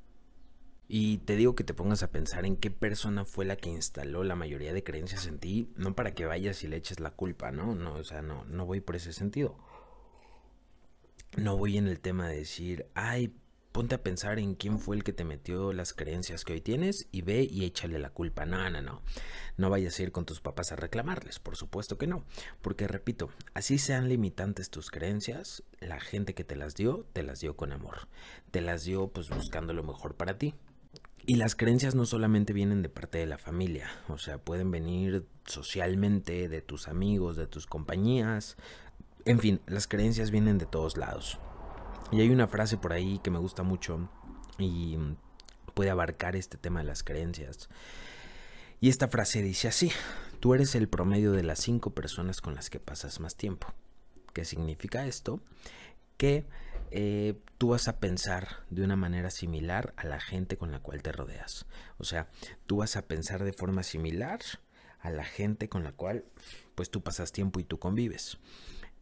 Y 0.91 1.19
te 1.19 1.37
digo 1.37 1.55
que 1.55 1.65
te 1.65 1.75
pongas 1.75 2.03
a 2.03 2.11
pensar 2.11 2.47
en 2.47 2.57
qué 2.57 2.71
persona 2.71 3.27
fue 3.27 3.45
la 3.45 3.57
que 3.57 3.69
instaló 3.69 4.25
la 4.25 4.35
mayoría 4.35 4.73
de 4.73 4.83
creencias 4.83 5.27
en 5.27 5.39
ti, 5.39 5.71
no 5.77 5.95
para 5.95 6.15
que 6.15 6.25
vayas 6.25 6.65
y 6.65 6.69
le 6.69 6.77
eches 6.77 6.99
la 6.99 7.11
culpa, 7.11 7.53
¿no? 7.53 7.75
No, 7.75 7.93
o 7.95 8.05
sea, 8.05 8.23
no, 8.23 8.45
no 8.47 8.65
voy 8.65 8.81
por 8.81 8.97
ese 8.97 9.13
sentido. 9.13 9.59
No 11.37 11.59
voy 11.59 11.77
en 11.77 11.89
el 11.89 12.01
tema 12.01 12.27
de 12.27 12.39
decir, 12.39 12.87
ay, 12.95 13.35
ponte 13.71 13.95
a 13.95 14.03
pensar 14.03 14.39
en 14.39 14.55
quién 14.55 14.79
fue 14.79 14.97
el 14.97 15.05
que 15.05 15.13
te 15.13 15.25
metió 15.25 15.75
las 15.75 15.93
creencias 15.93 16.45
que 16.45 16.55
hoy 16.55 16.61
tienes 16.63 17.07
y 17.13 17.21
ve 17.21 17.47
y 17.49 17.65
échale 17.65 17.99
la 17.99 18.11
culpa. 18.11 18.47
No, 18.47 18.71
no, 18.71 18.81
no. 18.81 19.03
No 19.59 19.71
vayas 19.71 19.99
a 19.99 20.03
ir 20.03 20.11
con 20.11 20.25
tus 20.25 20.41
papás 20.41 20.73
a 20.73 20.77
reclamarles, 20.77 21.39
por 21.39 21.55
supuesto 21.55 21.99
que 21.99 22.07
no. 22.07 22.25
Porque 22.63 22.89
repito, 22.89 23.29
así 23.53 23.77
sean 23.77 24.09
limitantes 24.09 24.71
tus 24.71 24.91
creencias, 24.91 25.63
la 25.81 26.01
gente 26.01 26.35
que 26.35 26.45
te 26.45 26.57
las 26.57 26.75
dio, 26.77 27.07
te 27.13 27.23
las 27.23 27.41
dio 27.41 27.57
con 27.57 27.73
amor. 27.73 28.09
Te 28.51 28.63
las 28.63 28.85
dio 28.85 29.09
pues 29.09 29.29
buscando 29.29 29.75
lo 29.75 29.85
mejor 29.85 30.15
para 30.15 30.39
ti. 30.39 30.55
Y 31.29 31.35
las 31.35 31.55
creencias 31.55 31.95
no 31.95 32.07
solamente 32.07 32.55
vienen 32.55 32.81
de 32.81 32.89
parte 32.89 33.19
de 33.19 33.27
la 33.27 33.37
familia, 33.37 33.91
o 34.09 34.17
sea, 34.17 34.39
pueden 34.39 34.71
venir 34.71 35.27
socialmente, 35.45 36.49
de 36.49 36.63
tus 36.63 36.89
amigos, 36.89 37.37
de 37.37 37.47
tus 37.47 37.67
compañías, 37.67 38.57
en 39.27 39.39
fin, 39.39 39.61
las 39.67 39.87
creencias 39.87 40.31
vienen 40.31 40.57
de 40.57 40.65
todos 40.65 40.97
lados. 40.97 41.39
Y 42.13 42.23
hay 42.23 42.31
una 42.31 42.49
frase 42.49 42.79
por 42.79 42.95
ahí 42.95 43.21
que 43.23 43.31
me 43.31 43.39
gusta 43.39 43.63
mucho 43.63 44.09
y 44.57 44.97
puede 45.75 45.91
abarcar 45.91 46.35
este 46.35 46.57
tema 46.57 46.81
de 46.81 46.87
las 46.87 47.03
creencias. 47.03 47.69
Y 48.81 48.89
esta 48.89 49.09
frase 49.09 49.43
dice 49.43 49.69
así, 49.69 49.93
tú 50.41 50.55
eres 50.55 50.75
el 50.77 50.89
promedio 50.89 51.33
de 51.33 51.43
las 51.43 51.59
cinco 51.59 51.91
personas 51.91 52.41
con 52.41 52.55
las 52.55 52.71
que 52.71 52.81
pasas 52.81 53.21
más 53.21 53.37
tiempo. 53.37 53.67
¿Qué 54.33 54.47
significa 54.47 55.07
esto? 55.07 55.43
Que 56.17 56.47
eh, 56.91 57.39
tú 57.59 57.69
vas 57.69 57.89
a 57.89 58.01
pensar 58.01 58.49
de 58.71 58.83
una 58.83 58.97
manera 58.97 59.31
similar 59.31 59.95
a 59.97 60.07
la 60.07 60.21
gente 60.21 60.57
con 60.57 60.71
la 60.71 60.81
cual 60.81 61.03
te 61.03 61.13
rodeas. 61.13 61.67
O 61.99 62.05
sea, 62.05 62.29
tú 62.67 62.79
vas 62.79 62.97
a 62.97 63.07
pensar 63.07 63.45
de 63.45 63.53
forma 63.53 63.83
similar 63.83 64.41
a 65.01 65.11
la 65.11 65.25
gente 65.25 65.69
con 65.69 65.85
la 65.85 65.93
cual 65.93 66.25
pues 66.75 66.91
tú 66.91 67.03
pasas 67.03 67.33
tiempo 67.33 67.61
y 67.61 67.65
tú 67.65 67.79
convives. 67.79 68.39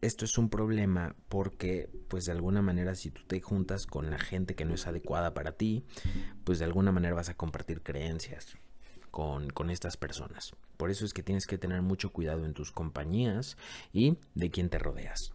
Esto 0.03 0.25
es 0.25 0.37
un 0.37 0.51
problema 0.51 1.17
porque 1.29 1.89
pues 2.09 2.27
de 2.27 2.33
alguna 2.33 2.63
manera 2.63 2.95
si 2.95 3.11
tú 3.11 3.23
te 3.27 3.41
juntas 3.41 3.87
con 3.87 4.11
la 4.11 4.19
gente 4.19 4.55
que 4.55 4.65
no 4.65 4.75
es 4.75 4.87
adecuada 4.87 5.33
para 5.33 5.53
ti, 5.53 5.85
pues 6.45 6.59
de 6.59 6.67
alguna 6.67 6.93
manera 6.93 7.15
vas 7.15 7.29
a 7.29 7.37
compartir 7.37 7.83
creencias 7.83 8.59
con, 9.11 9.49
con 9.51 9.71
estas 9.71 9.97
personas. 9.97 10.55
Por 10.77 10.91
eso 10.91 11.07
es 11.07 11.15
que 11.15 11.23
tienes 11.23 11.47
que 11.47 11.57
tener 11.57 11.81
mucho 11.81 12.13
cuidado 12.13 12.45
en 12.45 12.53
tus 12.53 12.73
compañías 12.73 13.57
y 13.93 14.19
de 14.35 14.51
quién 14.51 14.69
te 14.69 14.79
rodeas. 14.79 15.33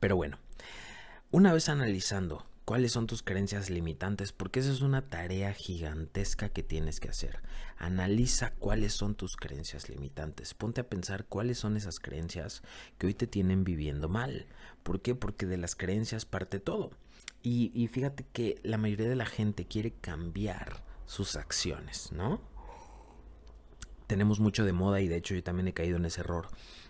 Pero 0.00 0.16
bueno, 0.16 0.38
una 1.30 1.52
vez 1.52 1.68
analizando 1.68 2.46
cuáles 2.64 2.92
son 2.92 3.06
tus 3.06 3.22
creencias 3.22 3.70
limitantes, 3.70 4.32
porque 4.32 4.60
esa 4.60 4.72
es 4.72 4.80
una 4.80 5.08
tarea 5.08 5.52
gigantesca 5.52 6.48
que 6.48 6.62
tienes 6.62 6.98
que 6.98 7.08
hacer. 7.08 7.40
Analiza 7.78 8.50
cuáles 8.54 8.92
son 8.92 9.14
tus 9.14 9.36
creencias 9.36 9.88
limitantes. 9.88 10.54
Ponte 10.54 10.80
a 10.80 10.88
pensar 10.88 11.26
cuáles 11.26 11.58
son 11.58 11.76
esas 11.76 12.00
creencias 12.00 12.62
que 12.98 13.06
hoy 13.06 13.14
te 13.14 13.26
tienen 13.26 13.64
viviendo 13.64 14.08
mal. 14.08 14.46
¿Por 14.82 15.00
qué? 15.00 15.14
Porque 15.14 15.46
de 15.46 15.58
las 15.58 15.76
creencias 15.76 16.26
parte 16.26 16.58
todo. 16.58 16.90
Y, 17.42 17.86
fíjate 17.86 18.26
que 18.32 18.58
la 18.64 18.76
mayoría 18.76 19.08
de 19.08 19.14
la 19.14 19.26
gente 19.26 19.66
quiere 19.66 19.92
cambiar 19.92 20.82
sus 21.04 21.36
acciones, 21.36 22.10
¿no? 22.10 22.40
Tenemos 24.08 24.40
mucho 24.40 24.64
de 24.64 24.72
moda 24.72 25.00
y 25.00 25.06
de 25.06 25.16
hecho 25.16 25.36
yo 25.36 25.44
también 25.44 25.68
he 25.68 25.72
caído 25.72 25.96
en 25.96 26.06
ese 26.06 26.22
error 26.22 26.48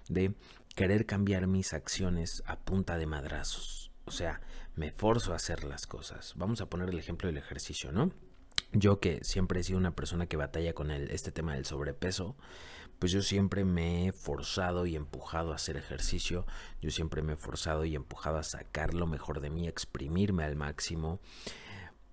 de 0.08 0.34
querer 0.74 1.04
cambiar 1.04 1.46
mis 1.46 1.74
acciones 1.74 2.42
a 2.46 2.58
punta 2.58 2.96
de 2.96 3.04
madrazos. 3.04 3.85
O 4.06 4.12
sea, 4.12 4.40
me 4.76 4.92
forzo 4.92 5.32
a 5.32 5.36
hacer 5.36 5.64
las 5.64 5.86
cosas. 5.86 6.34
Vamos 6.36 6.60
a 6.60 6.70
poner 6.70 6.88
el 6.90 6.98
ejemplo 6.98 7.26
del 7.26 7.38
ejercicio, 7.38 7.92
¿no? 7.92 8.12
Yo 8.72 9.00
que 9.00 9.22
siempre 9.24 9.60
he 9.60 9.64
sido 9.64 9.78
una 9.78 9.94
persona 9.94 10.26
que 10.26 10.36
batalla 10.36 10.74
con 10.74 10.90
el, 10.90 11.10
este 11.10 11.32
tema 11.32 11.54
del 11.54 11.64
sobrepeso, 11.64 12.36
pues 12.98 13.12
yo 13.12 13.20
siempre 13.20 13.64
me 13.64 14.06
he 14.06 14.12
forzado 14.12 14.86
y 14.86 14.96
empujado 14.96 15.52
a 15.52 15.56
hacer 15.56 15.76
ejercicio, 15.76 16.46
yo 16.80 16.90
siempre 16.90 17.20
me 17.22 17.34
he 17.34 17.36
forzado 17.36 17.84
y 17.84 17.94
empujado 17.94 18.38
a 18.38 18.42
sacar 18.42 18.94
lo 18.94 19.06
mejor 19.06 19.40
de 19.40 19.50
mí, 19.50 19.66
exprimirme 19.66 20.44
al 20.44 20.56
máximo. 20.56 21.20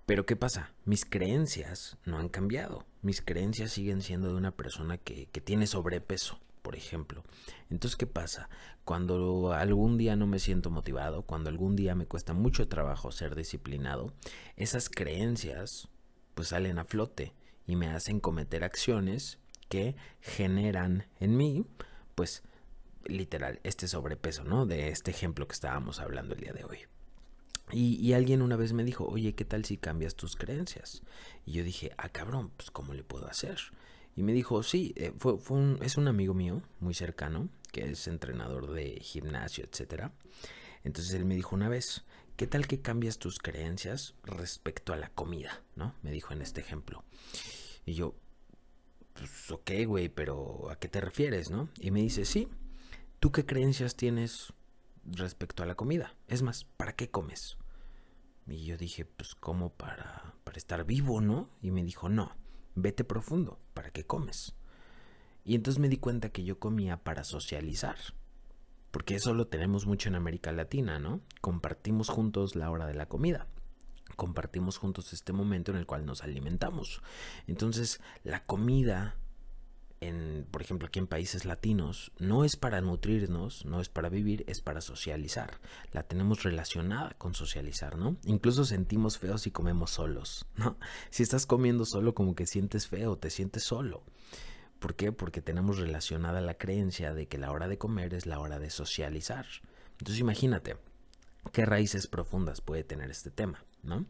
Pero 0.05 0.25
¿qué 0.25 0.35
pasa? 0.35 0.73
Mis 0.83 1.05
creencias 1.05 1.97
no 2.05 2.17
han 2.17 2.27
cambiado. 2.27 2.85
Mis 3.01 3.21
creencias 3.21 3.71
siguen 3.71 4.01
siendo 4.01 4.29
de 4.29 4.35
una 4.35 4.51
persona 4.51 4.97
que, 4.97 5.27
que 5.27 5.41
tiene 5.41 5.67
sobrepeso 5.67 6.39
por 6.63 6.75
ejemplo. 6.75 7.23
Entonces, 7.69 7.95
¿qué 7.95 8.07
pasa? 8.07 8.49
Cuando 8.85 9.53
algún 9.53 9.99
día 9.99 10.15
no 10.15 10.25
me 10.25 10.39
siento 10.39 10.71
motivado, 10.71 11.21
cuando 11.21 11.51
algún 11.51 11.75
día 11.75 11.93
me 11.93 12.07
cuesta 12.07 12.33
mucho 12.33 12.67
trabajo 12.67 13.11
ser 13.11 13.35
disciplinado, 13.35 14.11
esas 14.55 14.89
creencias 14.89 15.89
pues 16.33 16.47
salen 16.47 16.79
a 16.79 16.85
flote 16.85 17.33
y 17.67 17.75
me 17.75 17.89
hacen 17.89 18.19
cometer 18.19 18.63
acciones 18.63 19.37
que 19.69 19.95
generan 20.21 21.05
en 21.19 21.37
mí, 21.37 21.65
pues 22.15 22.43
literal, 23.05 23.59
este 23.63 23.87
sobrepeso, 23.87 24.43
¿no? 24.43 24.65
De 24.65 24.87
este 24.87 25.11
ejemplo 25.11 25.47
que 25.47 25.53
estábamos 25.53 25.99
hablando 25.99 26.33
el 26.33 26.41
día 26.41 26.53
de 26.53 26.63
hoy. 26.63 26.79
Y, 27.71 27.95
y, 27.95 28.13
alguien 28.13 28.41
una 28.41 28.55
vez 28.55 28.73
me 28.73 28.83
dijo, 28.83 29.05
oye, 29.05 29.35
¿qué 29.35 29.45
tal 29.45 29.65
si 29.65 29.77
cambias 29.77 30.15
tus 30.15 30.35
creencias? 30.35 31.01
Y 31.45 31.53
yo 31.53 31.63
dije, 31.63 31.91
ah, 31.97 32.09
cabrón, 32.09 32.51
pues 32.55 32.71
¿cómo 32.71 32.93
le 32.93 33.03
puedo 33.03 33.27
hacer? 33.27 33.57
Y 34.15 34.23
me 34.23 34.33
dijo, 34.33 34.61
sí, 34.63 34.93
eh, 34.95 35.13
fue, 35.17 35.37
fue 35.37 35.57
un, 35.57 35.79
es 35.81 35.97
un 35.97 36.07
amigo 36.07 36.33
mío, 36.33 36.61
muy 36.79 36.93
cercano, 36.93 37.49
que 37.71 37.91
es 37.91 38.07
entrenador 38.07 38.71
de 38.71 38.99
gimnasio, 39.01 39.65
etc. 39.65 40.11
Entonces 40.83 41.13
él 41.15 41.25
me 41.25 41.35
dijo 41.35 41.55
una 41.55 41.69
vez, 41.69 42.03
¿qué 42.37 42.45
tal 42.45 42.67
que 42.67 42.81
cambias 42.81 43.17
tus 43.17 43.39
creencias 43.39 44.13
respecto 44.23 44.93
a 44.93 44.97
la 44.97 45.09
comida? 45.09 45.63
¿No? 45.75 45.95
Me 46.03 46.11
dijo 46.11 46.33
en 46.33 46.41
este 46.41 46.61
ejemplo. 46.61 47.03
Y 47.85 47.93
yo, 47.95 48.15
pues 49.13 49.49
ok, 49.49 49.71
güey, 49.87 50.09
pero 50.09 50.69
¿a 50.69 50.77
qué 50.77 50.87
te 50.87 51.01
refieres, 51.01 51.49
no? 51.49 51.69
Y 51.79 51.89
me 51.89 52.01
dice, 52.01 52.25
sí, 52.25 52.47
¿tú 53.19 53.31
qué 53.31 53.45
creencias 53.45 53.95
tienes 53.95 54.53
respecto 55.05 55.63
a 55.63 55.65
la 55.65 55.75
comida? 55.75 56.15
Es 56.27 56.43
más, 56.43 56.65
¿para 56.65 56.95
qué 56.95 57.09
comes? 57.09 57.57
Y 58.45 58.65
yo 58.65 58.77
dije, 58.77 59.05
pues 59.05 59.33
como 59.33 59.71
para, 59.71 60.35
para 60.43 60.57
estar 60.57 60.85
vivo, 60.85 61.21
¿no? 61.21 61.49
Y 61.61 61.71
me 61.71 61.83
dijo, 61.83 62.09
no 62.09 62.42
vete 62.75 63.03
profundo, 63.03 63.59
¿para 63.73 63.91
qué 63.91 64.05
comes? 64.05 64.55
Y 65.45 65.55
entonces 65.55 65.79
me 65.79 65.89
di 65.89 65.97
cuenta 65.97 66.29
que 66.29 66.43
yo 66.43 66.59
comía 66.59 66.97
para 66.97 67.23
socializar. 67.23 67.97
Porque 68.91 69.15
eso 69.15 69.33
lo 69.33 69.47
tenemos 69.47 69.87
mucho 69.87 70.09
en 70.09 70.15
América 70.15 70.51
Latina, 70.51 70.99
¿no? 70.99 71.21
Compartimos 71.41 72.09
juntos 72.09 72.55
la 72.55 72.69
hora 72.69 72.85
de 72.85 72.93
la 72.93 73.07
comida. 73.07 73.47
Compartimos 74.15 74.77
juntos 74.77 75.13
este 75.13 75.33
momento 75.33 75.71
en 75.71 75.77
el 75.77 75.87
cual 75.87 76.05
nos 76.05 76.23
alimentamos. 76.23 77.01
Entonces, 77.47 77.99
la 78.23 78.43
comida 78.45 79.15
por 80.51 80.61
ejemplo, 80.61 80.87
aquí 80.87 80.99
en 80.99 81.07
países 81.07 81.45
latinos, 81.45 82.11
no 82.17 82.43
es 82.43 82.55
para 82.55 82.81
nutrirnos, 82.81 83.65
no 83.65 83.81
es 83.81 83.89
para 83.89 84.09
vivir, 84.09 84.43
es 84.47 84.61
para 84.61 84.81
socializar. 84.81 85.59
La 85.91 86.03
tenemos 86.03 86.43
relacionada 86.43 87.11
con 87.17 87.35
socializar, 87.35 87.97
¿no? 87.97 88.17
Incluso 88.25 88.65
sentimos 88.65 89.17
feos 89.17 89.41
si 89.41 89.51
comemos 89.51 89.91
solos, 89.91 90.45
¿no? 90.55 90.77
Si 91.09 91.23
estás 91.23 91.45
comiendo 91.45 91.85
solo, 91.85 92.13
como 92.13 92.35
que 92.35 92.47
sientes 92.47 92.87
feo, 92.87 93.17
te 93.17 93.29
sientes 93.29 93.63
solo. 93.63 94.03
¿Por 94.79 94.95
qué? 94.95 95.11
Porque 95.11 95.41
tenemos 95.41 95.77
relacionada 95.77 96.41
la 96.41 96.57
creencia 96.57 97.13
de 97.13 97.27
que 97.27 97.37
la 97.37 97.51
hora 97.51 97.67
de 97.67 97.77
comer 97.77 98.13
es 98.13 98.25
la 98.25 98.39
hora 98.39 98.59
de 98.59 98.69
socializar. 98.69 99.45
Entonces 99.93 100.19
imagínate 100.19 100.75
qué 101.51 101.65
raíces 101.65 102.07
profundas 102.07 102.61
puede 102.61 102.83
tener 102.83 103.09
este 103.09 103.31
tema, 103.31 103.63
¿no? 103.81 104.05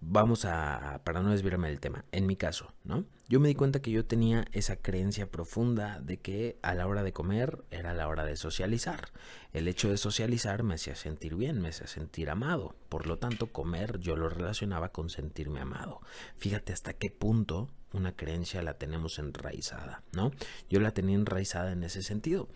Vamos 0.00 0.44
a, 0.44 1.00
para 1.04 1.22
no 1.22 1.30
desviarme 1.30 1.68
del 1.68 1.80
tema, 1.80 2.04
en 2.12 2.26
mi 2.26 2.36
caso, 2.36 2.72
¿no? 2.84 3.04
Yo 3.28 3.40
me 3.40 3.48
di 3.48 3.54
cuenta 3.54 3.80
que 3.80 3.90
yo 3.90 4.04
tenía 4.04 4.44
esa 4.52 4.76
creencia 4.76 5.30
profunda 5.30 6.00
de 6.00 6.18
que 6.18 6.58
a 6.60 6.74
la 6.74 6.86
hora 6.86 7.02
de 7.02 7.14
comer 7.14 7.64
era 7.70 7.94
la 7.94 8.08
hora 8.08 8.24
de 8.24 8.36
socializar. 8.36 9.08
El 9.54 9.68
hecho 9.68 9.88
de 9.88 9.96
socializar 9.96 10.62
me 10.64 10.74
hacía 10.74 10.96
sentir 10.96 11.34
bien, 11.34 11.60
me 11.60 11.68
hacía 11.68 11.86
sentir 11.86 12.28
amado. 12.28 12.74
Por 12.90 13.06
lo 13.06 13.18
tanto, 13.18 13.46
comer 13.46 14.00
yo 14.00 14.16
lo 14.16 14.28
relacionaba 14.28 14.90
con 14.90 15.08
sentirme 15.08 15.60
amado. 15.60 16.00
Fíjate 16.36 16.74
hasta 16.74 16.92
qué 16.92 17.10
punto 17.10 17.70
una 17.92 18.14
creencia 18.14 18.62
la 18.62 18.74
tenemos 18.74 19.18
enraizada, 19.18 20.02
¿no? 20.12 20.32
Yo 20.68 20.80
la 20.80 20.92
tenía 20.92 21.16
enraizada 21.16 21.72
en 21.72 21.84
ese 21.84 22.02
sentido. 22.02 22.48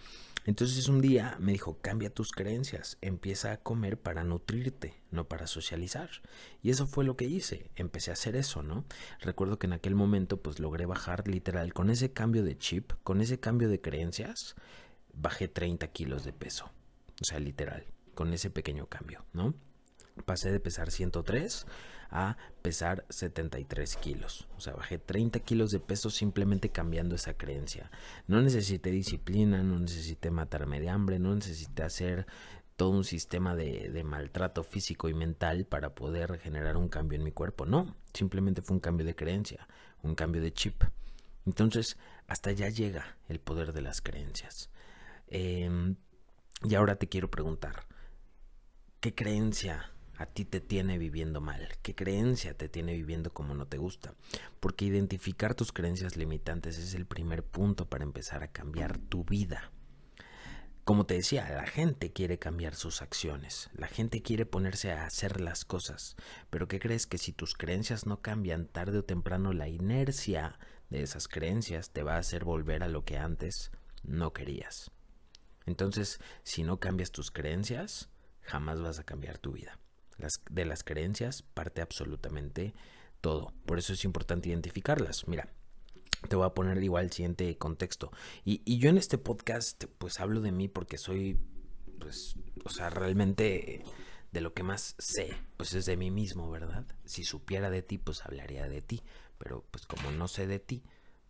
Entonces 0.47 0.89
un 0.89 1.01
día 1.01 1.37
me 1.41 1.53
dijo, 1.53 1.79
cambia 1.83 2.09
tus 2.09 2.31
creencias, 2.31 2.99
empieza 3.01 3.51
a 3.51 3.57
comer 3.57 4.01
para 4.01 4.23
nutrirte, 4.23 4.95
no 5.11 5.27
para 5.27 5.49
socializar. 5.49 6.09
Y 6.63 6.71
eso 6.71 6.87
fue 6.87 7.05
lo 7.05 7.17
que 7.17 7.25
hice, 7.25 7.71
empecé 7.75 8.11
a 8.11 8.15
hacer 8.15 8.37
eso, 8.37 8.63
¿no? 8.63 8.85
Recuerdo 9.21 9.59
que 9.59 9.67
en 9.67 9.73
aquel 9.73 9.97
momento 9.97 10.41
pues 10.41 10.61
logré 10.61 10.87
bajar 10.87 11.27
literal 11.27 11.75
con 11.75 11.91
ese 11.91 12.13
cambio 12.13 12.45
de 12.45 12.57
chip, 12.57 12.93
con 13.03 13.21
ese 13.21 13.41
cambio 13.41 13.69
de 13.69 13.81
creencias, 13.81 14.55
bajé 15.13 15.49
30 15.49 15.89
kilos 15.89 16.25
de 16.25 16.33
peso. 16.33 16.71
O 17.21 17.25
sea, 17.25 17.41
literal, 17.41 17.85
con 18.15 18.33
ese 18.33 18.49
pequeño 18.49 18.87
cambio, 18.87 19.25
¿no? 19.33 19.55
Pasé 20.25 20.51
de 20.51 20.61
pesar 20.61 20.91
103 20.91 21.67
a 22.11 22.37
pesar 22.63 23.05
73 23.09 23.97
kilos. 23.97 24.49
O 24.57 24.61
sea, 24.61 24.75
bajé 24.75 24.99
30 24.99 25.41
kilos 25.41 25.71
de 25.71 25.81
peso 25.81 26.11
simplemente 26.11 26.71
cambiando 26.71 27.15
esa 27.15 27.35
creencia. 27.35 27.91
No 28.27 28.41
necesité 28.41 28.91
disciplina, 28.91 29.63
no 29.63 29.79
necesité 29.79 30.31
matarme 30.31 30.81
de 30.81 30.89
hambre, 30.89 31.19
no 31.19 31.35
necesité 31.35 31.83
hacer 31.83 32.27
todo 32.77 32.91
un 32.91 33.05
sistema 33.05 33.57
de, 33.57 34.03
maltrato 34.05 34.63
físico 34.63 35.09
y 35.09 35.15
mental 35.15 35.65
para 35.65 35.95
poder 35.95 36.39
generar 36.39 36.77
un 36.77 36.89
cambio 36.89 37.17
en 37.17 37.25
mi 37.25 37.33
cuerpo. 37.33 37.65
No, 37.65 37.97
simplemente 38.13 38.63
fue 38.63 38.75
un 38.75 38.81
cambio 38.81 39.07
de 39.07 39.17
creencia, 39.17 39.67
un 40.03 40.15
cambio 40.15 40.43
de 40.43 40.53
chip. 40.53 40.85
Entonces, 41.47 41.97
hasta 42.27 42.51
allá 42.51 42.69
llega 42.69 43.17
el 43.29 43.41
poder 43.41 43.73
de 43.73 43.81
las 43.81 44.03
creencias. 44.03 44.69
Em, 45.29 45.97
y 46.63 46.75
ahora 46.75 46.97
te 46.97 47.09
quiero 47.09 47.31
preguntar, 47.31 47.87
¿qué 49.01 49.15
creencia 49.15 49.91
a 50.19 50.27
ti 50.27 50.45
te 50.45 50.61
tiene 50.61 50.99
viviendo 50.99 51.41
mal? 51.41 51.69
¿Qué 51.83 51.95
creencia 51.95 52.57
te 52.57 52.69
tiene 52.69 52.95
viviendo 52.95 53.33
como 53.33 53.55
no 53.55 53.67
te 53.67 53.77
gusta? 53.77 54.15
Porque 54.61 54.87
identificar 54.87 55.55
tus 55.55 55.73
creencias 55.73 56.17
limitantes 56.17 56.79
es 56.79 56.95
el 56.95 57.07
primer 57.07 57.45
punto 57.45 57.89
para 57.89 58.05
empezar 58.05 58.43
a 58.43 58.53
cambiar 58.53 58.99
tu 58.99 59.25
vida. 59.25 59.73
Como 60.85 61.05
te 61.05 61.15
decía, 61.15 61.51
la 61.51 61.67
gente 61.67 62.13
quiere 62.13 62.39
cambiar 62.39 62.77
sus 62.77 63.03
acciones, 63.03 63.71
la 63.75 63.89
gente 63.89 64.23
quiere 64.23 64.47
ponerse 64.47 64.93
a 64.93 65.05
hacer 65.05 65.41
las 65.41 65.65
cosas, 65.65 66.15
pero 66.49 66.69
¿qué 66.69 66.79
crees 66.79 67.09
que 67.09 67.19
si 67.19 67.33
tus 67.33 67.55
creencias 67.55 68.07
no 68.07 68.23
cambian 68.23 68.69
tarde 68.69 68.99
o 68.99 69.05
temprano 69.05 69.53
la 69.53 69.69
inercia 69.69 70.61
de 70.89 71.03
esas 71.03 71.27
creencias 71.27 71.91
te 71.91 72.05
va 72.05 72.15
a 72.15 72.19
hacer 72.19 72.45
volver 72.45 72.85
a 72.85 72.89
lo 72.89 73.05
que 73.05 73.19
antes 73.19 73.73
no 74.05 74.33
querías? 74.33 74.93
Entonces, 75.67 76.21
si 76.45 76.63
no 76.63 76.79
cambias 76.79 77.11
tus 77.11 77.33
creencias, 77.33 78.09
jamás 78.43 78.81
vas 78.81 79.01
a 79.01 79.05
cambiar 79.05 79.39
tu 79.39 79.51
vida 79.51 79.81
de 80.51 80.65
las 80.65 80.85
creencias 80.85 81.43
parte 81.43 81.83
absolutamente 81.83 82.75
todo. 83.21 83.53
Por 83.65 83.79
eso 83.79 83.93
es 83.93 84.05
importante 84.05 84.49
identificarlas. 84.49 85.29
Mira, 85.29 85.49
te 86.29 86.37
voy 86.37 86.47
a 86.47 86.55
poner 86.55 86.83
igual 86.83 87.07
el 87.07 87.13
siguiente 87.13 87.57
contexto. 87.59 88.11
Y, 88.45 88.79
yo 88.79 88.91
en 88.91 88.99
este 88.99 89.19
podcast, 89.19 89.85
pues 89.99 90.21
hablo 90.21 90.41
de 90.41 90.53
mí 90.53 90.69
porque 90.69 90.99
soy, 90.99 91.39
pues, 91.99 92.37
o 92.65 92.71
sea, 92.71 92.91
realmente 92.91 93.83
de 94.33 94.41
lo 94.41 94.53
que 94.55 94.63
más 94.63 94.97
sé, 94.99 95.37
pues 95.57 95.75
es 95.75 95.87
de 95.87 95.97
mí 95.97 96.11
mismo, 96.11 96.51
¿verdad? 96.51 96.85
Si 97.05 97.25
supiera 97.25 97.71
de 97.71 97.83
ti, 97.83 97.99
pues 97.99 98.25
hablaría 98.25 98.69
de 98.69 98.83
ti. 98.83 99.03
Pero 99.39 99.65
pues 99.71 99.87
como 99.87 100.11
no 100.11 100.29
sé 100.29 100.47
de 100.47 100.59
ti, 100.59 100.83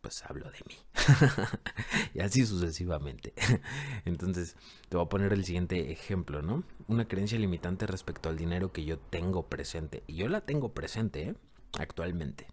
pues 0.06 0.22
hablo 0.24 0.48
de 0.52 0.58
mí. 0.68 0.76
y 2.14 2.20
así 2.20 2.46
sucesivamente. 2.46 3.34
Entonces, 4.04 4.54
te 4.88 4.96
voy 4.96 5.04
a 5.04 5.08
poner 5.08 5.32
el 5.32 5.44
siguiente 5.44 5.90
ejemplo, 5.90 6.42
¿no? 6.42 6.62
Una 6.86 7.08
creencia 7.08 7.40
limitante 7.40 7.88
respecto 7.88 8.28
al 8.28 8.36
dinero 8.36 8.70
que 8.70 8.84
yo 8.84 9.00
tengo 9.00 9.48
presente. 9.48 10.04
Y 10.06 10.14
yo 10.14 10.28
la 10.28 10.42
tengo 10.42 10.74
presente, 10.74 11.30
¿eh? 11.30 11.34
Actualmente. 11.76 12.46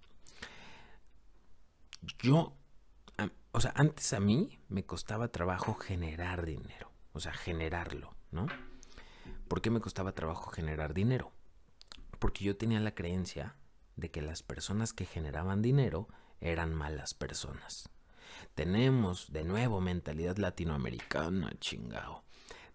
Yo, 2.18 2.58
o 3.52 3.62
sea, 3.62 3.72
antes 3.76 4.14
a 4.14 4.20
mí 4.20 4.58
me 4.68 4.84
costaba 4.84 5.28
trabajo 5.28 5.76
generar 5.76 6.48
dinero. 6.48 6.92
O 7.12 7.20
sea, 7.20 7.34
generarlo, 7.34 8.16
¿no? 8.32 8.48
¿Por 9.48 9.62
qué 9.62 9.70
me 9.70 9.80
costaba 9.80 10.14
trabajo 10.14 10.50
generar 10.50 10.96
dinero? 10.96 11.32
Porque 12.18 12.46
yo 12.46 12.58
tenía 12.58 12.80
la 12.80 12.96
creencia 12.96 13.58
de 13.96 14.10
que 14.10 14.24
las 14.24 14.42
personas 14.42 14.92
que 14.92 15.06
generaban 15.06 15.62
dinero 15.62 16.08
eran 16.44 16.74
malas 16.74 17.14
personas. 17.14 17.90
Tenemos 18.54 19.32
de 19.32 19.44
nuevo 19.44 19.82
mentalidad 19.82 20.38
latinoamericana, 20.38 21.54
chingao. 21.60 22.24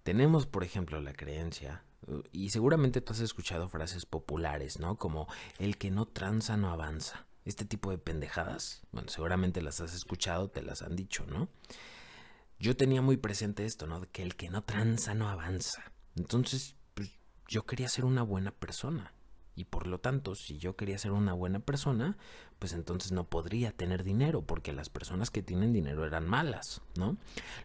Tenemos, 0.03 0.47
por 0.47 0.65
ejemplo, 0.65 1.01
la 1.01 1.13
creencia, 1.13 1.85
y 2.33 2.51
seguramente 2.51 3.01
tú 3.01 3.13
has 3.13 3.21
escuchado 3.21 3.69
frases 3.69 4.07
populares, 4.07 4.79
¿no? 4.79 4.97
Como 4.97 5.29
el 5.59 5.77
que 5.77 5.91
no 5.91 6.07
tranza 6.07 6.57
no 6.57 6.71
avanza. 6.71 7.27
Este 7.45 7.65
tipo 7.65 7.91
de 7.91 7.99
pendejadas, 7.99 8.83
bueno, 8.93 9.09
seguramente 9.09 9.63
las 9.63 9.81
has 9.81 9.95
escuchado, 9.95 10.49
te 10.49 10.63
las 10.63 10.83
han 10.83 10.97
dicho, 10.97 11.25
¿no? 11.27 11.49
Yo 12.59 12.77
tenía 12.77 13.03
muy 13.03 13.17
presente 13.17 13.65
esto, 13.65 13.87
¿no? 13.87 14.03
Que 14.11 14.23
el 14.23 14.37
que 14.37 14.51
no 14.51 14.63
tranza 14.63 15.15
no 15.15 15.29
avanza. 15.29 15.93
Entonces, 16.17 16.75
pues, 16.95 17.13
yo 17.47 17.65
quería 17.65 17.89
ser 17.89 18.05
una 18.05 18.23
buena 18.23 18.51
persona. 18.51 19.13
Y 19.59 19.65
por 19.65 19.89
lo 19.89 19.99
tanto, 19.99 20.37
si 20.37 20.57
yo 20.59 20.77
quería 20.77 20.99
ser 20.99 21.11
una 21.11 21.33
buena 21.33 21.59
persona, 21.59 22.17
pues 22.61 22.75
entonces 22.75 23.11
no 23.11 23.25
podría 23.25 23.73
tener 23.73 24.05
dinero, 24.05 24.41
porque 24.41 24.73
las 24.73 24.89
personas 24.89 25.33
que 25.33 25.43
tienen 25.43 25.73
dinero 25.73 26.07
eran 26.07 26.29
malas, 26.29 26.81
¿no? 26.95 27.17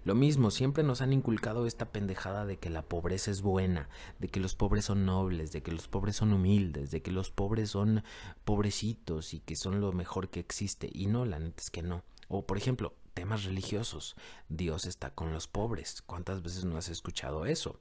Lo 0.04 0.16
mismo, 0.16 0.50
siempre 0.50 0.84
nos 0.84 1.02
han 1.02 1.14
inculcado 1.14 1.68
esta 1.68 1.92
pendejada 1.92 2.48
de 2.48 2.58
que 2.58 2.72
la 2.72 2.82
pobreza 2.82 3.30
es 3.30 3.44
buena, 3.44 3.90
de 4.18 4.28
que 4.28 4.40
los 4.40 4.56
pobres 4.56 4.86
son 4.86 5.06
nobles, 5.06 5.52
de 5.52 5.62
que 5.62 5.72
los 5.72 5.88
pobres 5.88 6.16
son 6.16 6.34
humildes, 6.34 6.90
de 6.90 7.04
que 7.04 7.12
los 7.12 7.30
pobres 7.30 7.70
son 7.70 8.04
pobrecitos 8.44 9.36
y 9.36 9.40
que 9.40 9.56
son 9.56 9.80
lo 9.80 9.92
mejor 9.92 10.30
que 10.30 10.40
existe. 10.40 10.90
Y 10.92 11.06
no, 11.06 11.26
la 11.26 11.38
neta 11.38 11.62
es 11.62 11.70
que 11.70 11.84
no. 11.84 12.02
O 12.28 12.48
por 12.48 12.58
ejemplo, 12.58 12.96
temas 13.14 13.44
religiosos. 13.44 14.16
Dios 14.50 14.88
está 14.88 15.12
con 15.12 15.32
los 15.32 15.48
pobres. 15.48 16.02
¿Cuántas 16.02 16.42
veces 16.42 16.66
no 16.66 16.76
has 16.76 16.90
escuchado 16.90 17.46
eso? 17.46 17.80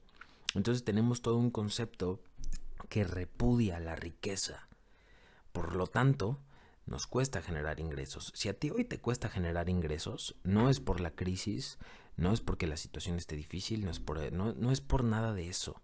Entonces 0.53 0.83
tenemos 0.83 1.23
todo 1.23 1.37
un 1.37 1.49
concepto 1.49 2.19
que 2.89 3.03
repudia 3.03 3.79
la 3.79 3.95
riqueza. 3.95 4.67
Por 5.51 5.75
lo 5.75 5.87
tanto, 5.87 6.39
nos 6.85 7.07
cuesta 7.07 7.41
generar 7.41 7.79
ingresos. 7.79 8.31
Si 8.35 8.49
a 8.49 8.57
ti 8.57 8.69
hoy 8.69 8.83
te 8.85 8.99
cuesta 8.99 9.29
generar 9.29 9.69
ingresos, 9.69 10.35
no 10.43 10.69
es 10.69 10.79
por 10.79 10.99
la 10.99 11.11
crisis, 11.11 11.77
no 12.17 12.33
es 12.33 12.41
porque 12.41 12.67
la 12.67 12.77
situación 12.77 13.17
esté 13.17 13.35
difícil, 13.35 13.85
no 13.85 13.91
es 13.91 13.99
por, 13.99 14.31
no, 14.31 14.71
es 14.71 14.81
por 14.81 15.03
nada 15.03 15.33
de 15.33 15.47
eso. 15.47 15.81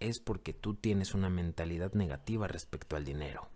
Es 0.00 0.20
porque 0.20 0.52
tú 0.52 0.74
tienes 0.74 1.14
una 1.14 1.30
mentalidad 1.30 1.92
negativa 1.94 2.46
respecto 2.46 2.96
al 2.96 3.04
dinero. 3.04 3.48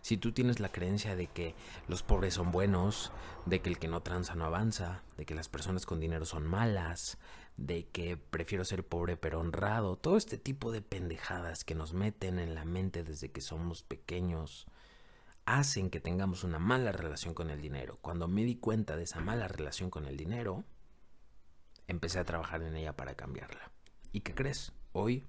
Si 0.00 0.16
tú 0.16 0.32
tienes 0.32 0.60
la 0.60 0.70
creencia 0.70 1.16
de 1.16 1.26
que 1.26 1.54
los 1.88 2.02
pobres 2.02 2.34
son 2.34 2.52
buenos, 2.52 3.10
de 3.44 3.60
que 3.60 3.68
el 3.68 3.78
que 3.78 3.88
no 3.88 4.02
tranza 4.02 4.36
no 4.36 4.44
avanza, 4.44 5.02
de 5.16 5.26
que 5.26 5.34
las 5.34 5.48
personas 5.48 5.84
con 5.84 5.98
dinero 5.98 6.24
son 6.24 6.46
malas, 6.46 7.18
de 7.56 7.86
que 7.88 8.16
prefiero 8.16 8.64
ser 8.64 8.86
pobre 8.86 9.16
pero 9.16 9.40
honrado, 9.40 9.96
todo 9.96 10.16
este 10.16 10.38
tipo 10.38 10.72
de 10.72 10.82
pendejadas 10.82 11.64
que 11.64 11.74
nos 11.74 11.94
meten 11.94 12.38
en 12.38 12.54
la 12.54 12.64
mente 12.64 13.02
desde 13.02 13.30
que 13.30 13.40
somos 13.40 13.82
pequeños, 13.82 14.66
hacen 15.46 15.90
que 15.90 16.00
tengamos 16.00 16.44
una 16.44 16.58
mala 16.58 16.92
relación 16.92 17.32
con 17.32 17.50
el 17.50 17.62
dinero. 17.62 17.98
Cuando 18.02 18.28
me 18.28 18.44
di 18.44 18.56
cuenta 18.56 18.96
de 18.96 19.04
esa 19.04 19.20
mala 19.20 19.48
relación 19.48 19.90
con 19.90 20.06
el 20.06 20.16
dinero, 20.16 20.64
empecé 21.86 22.18
a 22.18 22.24
trabajar 22.24 22.62
en 22.62 22.76
ella 22.76 22.94
para 22.94 23.14
cambiarla. 23.14 23.70
¿Y 24.12 24.20
qué 24.20 24.34
crees? 24.34 24.72
Hoy, 24.92 25.24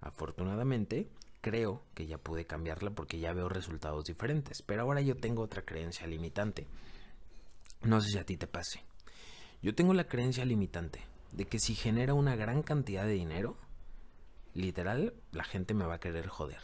afortunadamente, 0.00 1.08
creo 1.40 1.84
que 1.94 2.06
ya 2.06 2.18
pude 2.18 2.46
cambiarla 2.46 2.90
porque 2.90 3.20
ya 3.20 3.32
veo 3.32 3.48
resultados 3.48 4.04
diferentes. 4.06 4.62
Pero 4.62 4.82
ahora 4.82 5.00
yo 5.00 5.16
tengo 5.16 5.42
otra 5.42 5.62
creencia 5.62 6.06
limitante. 6.06 6.66
No 7.82 8.00
sé 8.00 8.10
si 8.10 8.18
a 8.18 8.24
ti 8.24 8.36
te 8.36 8.46
pase. 8.46 8.82
Yo 9.60 9.74
tengo 9.74 9.92
la 9.92 10.08
creencia 10.08 10.44
limitante 10.44 11.04
de 11.32 11.46
que 11.46 11.58
si 11.58 11.74
genera 11.74 12.14
una 12.14 12.36
gran 12.36 12.62
cantidad 12.62 13.04
de 13.04 13.12
dinero, 13.12 13.56
literal, 14.54 15.14
la 15.32 15.44
gente 15.44 15.74
me 15.74 15.84
va 15.84 15.94
a 15.94 16.00
querer 16.00 16.28
joder, 16.28 16.62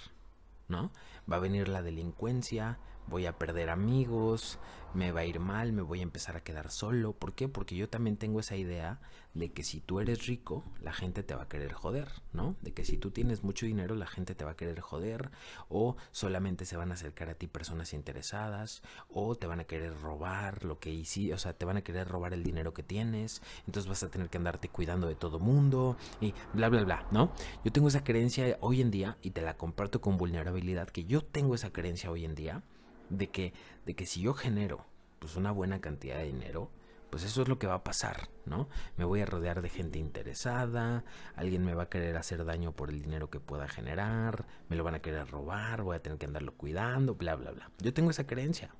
¿no? 0.68 0.90
Va 1.30 1.36
a 1.36 1.40
venir 1.40 1.68
la 1.68 1.82
delincuencia, 1.82 2.78
voy 3.08 3.26
a 3.26 3.38
perder 3.38 3.70
amigos, 3.70 4.58
me 4.94 5.10
va 5.10 5.20
a 5.20 5.24
ir 5.24 5.40
mal, 5.40 5.72
me 5.72 5.82
voy 5.82 6.00
a 6.00 6.04
empezar 6.04 6.36
a 6.36 6.42
quedar 6.42 6.70
solo. 6.70 7.12
¿Por 7.12 7.34
qué? 7.34 7.48
Porque 7.48 7.74
yo 7.76 7.88
también 7.88 8.16
tengo 8.16 8.40
esa 8.40 8.56
idea 8.56 9.00
de 9.34 9.52
que 9.52 9.64
si 9.64 9.80
tú 9.80 9.98
eres 9.98 10.26
rico, 10.28 10.62
la 10.80 10.92
gente 10.92 11.24
te 11.24 11.34
va 11.34 11.42
a 11.42 11.48
querer 11.48 11.72
joder, 11.72 12.08
¿no? 12.32 12.54
De 12.62 12.72
que 12.72 12.84
si 12.84 12.96
tú 12.96 13.10
tienes 13.10 13.42
mucho 13.42 13.66
dinero, 13.66 13.96
la 13.96 14.06
gente 14.06 14.36
te 14.36 14.44
va 14.44 14.52
a 14.52 14.56
querer 14.56 14.78
joder, 14.80 15.30
o 15.68 15.96
solamente 16.12 16.64
se 16.64 16.76
van 16.76 16.92
a 16.92 16.94
acercar 16.94 17.28
a 17.28 17.34
ti 17.34 17.48
personas 17.48 17.92
interesadas, 17.92 18.82
o 19.08 19.34
te 19.34 19.48
van 19.48 19.58
a 19.58 19.64
querer 19.64 19.98
robar 20.00 20.64
lo 20.64 20.78
que 20.78 20.90
hiciste, 20.90 21.34
o 21.34 21.38
sea, 21.38 21.52
te 21.52 21.64
van 21.64 21.76
a 21.76 21.82
querer 21.82 22.06
robar 22.06 22.32
el 22.32 22.44
dinero 22.44 22.72
que 22.72 22.84
tienes, 22.84 23.42
entonces 23.66 23.88
vas 23.88 24.04
a 24.04 24.10
tener 24.10 24.30
que 24.30 24.38
andarte 24.38 24.68
cuidando 24.68 25.08
de 25.08 25.16
todo 25.16 25.40
mundo, 25.40 25.96
y 26.20 26.32
bla, 26.52 26.68
bla, 26.68 26.84
bla, 26.84 27.06
¿no? 27.10 27.32
Yo 27.64 27.72
tengo 27.72 27.88
esa 27.88 28.04
creencia 28.04 28.56
hoy 28.60 28.80
en 28.80 28.92
día, 28.92 29.18
y 29.20 29.30
te 29.30 29.42
la 29.42 29.56
comparto 29.56 30.00
con 30.00 30.16
vulnerabilidad, 30.16 30.88
que 30.88 31.04
yo 31.06 31.24
tengo 31.24 31.56
esa 31.56 31.72
creencia 31.72 32.12
hoy 32.12 32.24
en 32.24 32.36
día, 32.36 32.62
de 33.10 33.30
que, 33.30 33.52
de 33.86 33.94
que 33.94 34.06
si 34.06 34.20
yo 34.22 34.34
genero 34.34 34.86
pues 35.18 35.36
una 35.36 35.52
buena 35.52 35.80
cantidad 35.80 36.18
de 36.18 36.24
dinero, 36.24 36.70
pues 37.14 37.22
eso 37.22 37.42
es 37.42 37.48
lo 37.48 37.58
que 37.60 37.68
va 37.68 37.74
a 37.74 37.84
pasar, 37.84 38.28
¿no? 38.44 38.68
Me 38.96 39.04
voy 39.04 39.20
a 39.20 39.26
rodear 39.26 39.62
de 39.62 39.68
gente 39.68 40.00
interesada, 40.00 41.04
alguien 41.36 41.64
me 41.64 41.72
va 41.74 41.84
a 41.84 41.88
querer 41.88 42.16
hacer 42.16 42.44
daño 42.44 42.72
por 42.72 42.90
el 42.90 43.00
dinero 43.00 43.30
que 43.30 43.38
pueda 43.38 43.68
generar, 43.68 44.46
me 44.68 44.74
lo 44.74 44.82
van 44.82 44.96
a 44.96 44.98
querer 44.98 45.28
robar, 45.28 45.82
voy 45.82 45.96
a 45.96 46.02
tener 46.02 46.18
que 46.18 46.26
andarlo 46.26 46.54
cuidando, 46.54 47.14
bla, 47.14 47.36
bla, 47.36 47.52
bla. 47.52 47.70
Yo 47.78 47.94
tengo 47.94 48.10
esa 48.10 48.26
creencia, 48.26 48.74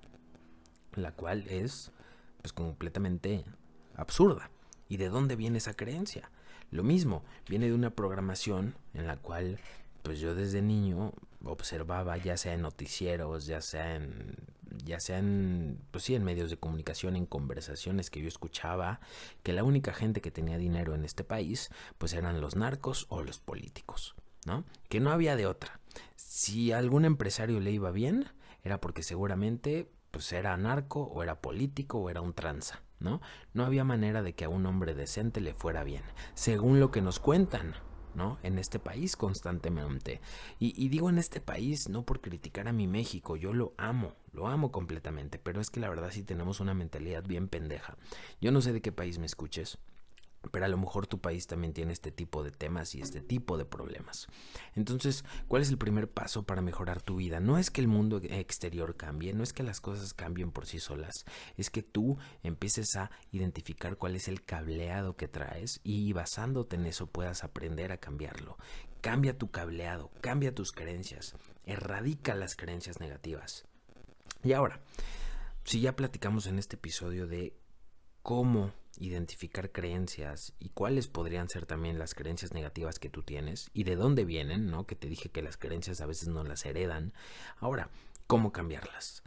la 0.97 1.13
cual 1.13 1.47
es 1.49 1.93
pues 2.43 2.53
completamente 2.53 3.45
absurda. 3.95 4.51
¿Y 4.89 4.97
de 4.97 5.09
dónde 5.09 5.37
viene 5.37 5.59
esa 5.59 5.75
creencia? 5.75 6.31
Lo 6.71 6.83
mismo, 6.83 7.23
viene 7.49 7.67
de 7.67 7.75
una 7.75 7.91
programación 7.91 8.75
en 8.95 9.07
la 9.07 9.17
cual 9.17 9.61
pues 10.03 10.19
yo 10.19 10.35
desde 10.35 10.61
niño 10.61 11.13
observaba, 11.45 12.17
ya 12.17 12.37
sea 12.37 12.55
en 12.55 12.63
noticieros, 12.63 13.47
ya 13.47 13.61
sea 13.61 13.97
en, 13.97 14.37
ya 14.85 15.01
sea 15.01 15.19
en, 15.19 15.81
pues 15.91 16.05
sí, 16.05 16.15
en 16.15 16.25
medios 16.25 16.51
de 16.51 16.57
comunicación, 16.57 17.17
en 17.17 17.27
conversaciones 17.27 18.11
que 18.11 18.21
yo 18.21 18.29
escuchaba, 18.29 19.01
que 19.43 19.53
la 19.53 19.65
única 19.65 19.93
gente 19.93 20.21
que 20.21 20.31
tenía 20.31 20.59
dinero 20.59 20.95
en 20.95 21.05
este 21.05 21.25
país, 21.25 21.71
pues 21.99 22.13
eran 22.13 22.41
los 22.41 22.57
narcos 22.57 23.07
o 23.09 23.23
los 23.23 23.39
políticos, 23.39 24.15
¿no? 24.47 24.65
Que 24.89 25.01
no 25.01 25.11
había 25.11 25.37
de 25.37 25.47
otra. 25.47 25.81
Si 26.17 26.73
a 26.73 26.79
algún 26.79 27.05
empresario 27.05 27.61
le 27.61 27.71
iba 27.71 27.91
bien, 27.91 28.27
era 28.63 28.81
porque 28.81 29.03
seguramente, 29.03 29.91
pues 30.11 30.33
era 30.33 30.57
narco 30.57 31.03
o 31.03 31.23
era 31.23 31.41
político 31.41 31.99
o 31.99 32.11
era 32.11 32.21
un 32.21 32.33
tranza. 32.35 32.83
¿No? 33.01 33.21
No 33.53 33.67
había 33.67 33.85
manera 33.85 34.23
de 34.23 34.35
que 34.35 34.47
a 34.47 34.49
un 34.49 34.65
hombre 34.65 34.95
decente 34.95 35.43
le 35.43 35.53
fuera 35.53 35.85
bien, 35.85 36.05
según 36.33 36.81
lo 36.81 36.91
que 36.91 37.03
nos 37.03 37.19
cuentan, 37.19 37.75
¿no? 38.15 38.39
En 38.43 38.59
este 38.59 38.79
país 38.79 39.17
constantemente. 39.17 40.21
Y, 40.59 40.89
digo 40.89 41.11
en 41.11 41.19
este 41.19 41.41
país 41.41 41.89
no 41.89 42.05
por 42.05 42.21
criticar 42.21 42.69
a 42.69 42.73
mi 42.73 42.87
México, 42.87 43.37
yo 43.37 43.53
lo 43.53 43.75
amo, 43.77 44.15
lo 44.33 44.47
amo 44.49 44.71
completamente, 44.71 45.39
pero 45.39 45.61
es 45.61 45.71
que 45.71 45.81
la 45.81 45.89
verdad 45.89 46.11
sí 46.13 46.23
tenemos 46.23 46.61
una 46.61 46.75
mentalidad 46.75 47.25
bien 47.25 47.49
pendeja. 47.49 47.97
Yo 48.41 48.53
no 48.53 48.61
sé 48.61 48.73
de 48.73 48.81
qué 48.81 48.93
país 48.93 49.19
me 49.19 49.27
escuches, 49.27 49.79
pero 50.51 50.65
a 50.65 50.69
lo 50.69 50.79
mejor 50.79 51.07
tu 51.07 51.21
país 51.21 51.47
también 51.47 51.73
tiene 51.73 51.93
este 51.93 52.11
tipo 52.11 52.43
de 52.43 52.51
temas 52.51 52.95
y 52.95 53.01
este 53.01 53.21
tipo 53.21 53.57
de 53.59 53.65
problemas. 53.65 54.27
Entonces, 54.75 55.25
¿cuál 55.49 55.63
es 55.63 55.71
el 55.71 55.79
primer 55.79 56.11
paso 56.11 56.45
para 56.45 56.63
mejorar 56.63 57.03
tu 57.03 57.17
vida? 57.17 57.41
No 57.41 57.59
es 57.59 57.71
que 57.71 57.81
el 57.81 57.89
mundo 57.89 58.21
exterior 58.23 58.97
cambie, 58.97 59.33
no 59.33 59.43
es 59.43 59.53
que 59.53 59.63
las 59.63 59.81
cosas 59.81 60.15
cambien 60.15 60.51
por 60.51 60.67
sí 60.67 60.81
solas, 60.81 61.25
es 61.57 61.71
que 61.71 61.83
tú 61.83 62.19
empieces 62.43 62.97
a 62.97 63.11
identificar 63.31 63.97
cuál 63.97 64.17
es 64.17 64.29
el 64.29 64.45
cableado 64.45 65.17
que 65.17 65.29
traes 65.29 65.81
y 65.83 66.13
basándote 66.13 66.77
en 66.77 66.87
eso 66.87 67.07
puedas 67.07 67.45
aprender 67.45 67.93
a 67.93 67.99
cambiarlo. 67.99 68.57
Cambia 69.01 69.37
tu 69.37 69.51
cableado, 69.51 70.11
cambia 70.21 70.55
tus 70.55 70.73
creencias, 70.73 71.35
erradica 71.65 72.35
las 72.35 72.57
creencias 72.57 73.01
negativas. 73.01 73.67
Y 74.43 74.53
ahora, 74.53 74.81
si 75.65 75.81
ya 75.81 75.97
platicamos 75.97 76.47
en 76.47 76.59
este 76.59 76.77
episodio 76.77 77.27
de 77.27 77.57
cómo 78.23 78.73
identificar 78.99 79.73
creencias 79.73 80.53
y 80.59 80.71
cuáles 80.71 81.09
podrían 81.09 81.49
ser 81.49 81.67
también 81.67 81.99
las 81.99 82.15
creencias 82.15 82.53
negativas 82.53 82.99
que 82.99 83.11
tú 83.11 83.23
tienes 83.23 83.71
y 83.73 83.85
de 83.85 83.97
dónde 83.97 84.25
vienen, 84.25 84.71
¿no? 84.71 84.87
Que 84.87 84.97
te 84.97 85.09
dije 85.09 85.31
que 85.31 85.43
las 85.43 85.57
creencias 85.57 86.01
a 86.01 86.07
veces 86.07 86.29
no 86.29 86.45
las 86.45 86.65
heredan. 86.65 87.13
Ahora, 87.59 87.91
¿cómo 88.27 88.53
cambiarlas? 88.53 89.23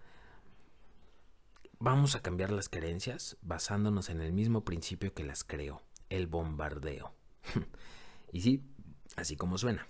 Vamos 1.79 2.15
a 2.15 2.21
cambiar 2.21 2.51
las 2.51 2.69
creencias 2.69 3.37
basándonos 3.41 4.09
en 4.09 4.21
el 4.21 4.33
mismo 4.33 4.63
principio 4.63 5.13
que 5.13 5.23
las 5.23 5.43
creo, 5.43 5.83
el 6.09 6.27
bombardeo. 6.27 7.13
y 8.31 8.41
sí, 8.41 8.63
así 9.15 9.35
como 9.35 9.57
suena. 9.57 9.87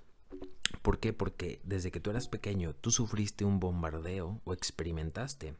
¿Por 0.81 0.99
qué? 0.99 1.13
Porque 1.13 1.61
desde 1.63 1.91
que 1.91 1.99
tú 1.99 2.09
eras 2.09 2.27
pequeño 2.27 2.73
tú 2.75 2.91
sufriste 2.91 3.45
un 3.45 3.59
bombardeo 3.59 4.41
o 4.43 4.53
experimentaste 4.53 5.55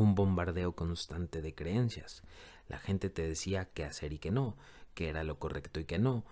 un 0.00 0.14
bombardeo 0.14 0.74
constante 0.74 1.42
de 1.42 1.54
creencias. 1.54 2.22
La 2.68 2.78
gente 2.78 3.10
te 3.10 3.26
decía 3.26 3.66
qué 3.66 3.84
hacer 3.84 4.12
y 4.12 4.18
qué 4.18 4.30
no, 4.30 4.56
qué 4.94 5.08
era 5.08 5.24
lo 5.24 5.38
correcto 5.38 5.80
y 5.80 5.84
qué 5.84 5.98
no, 5.98 6.24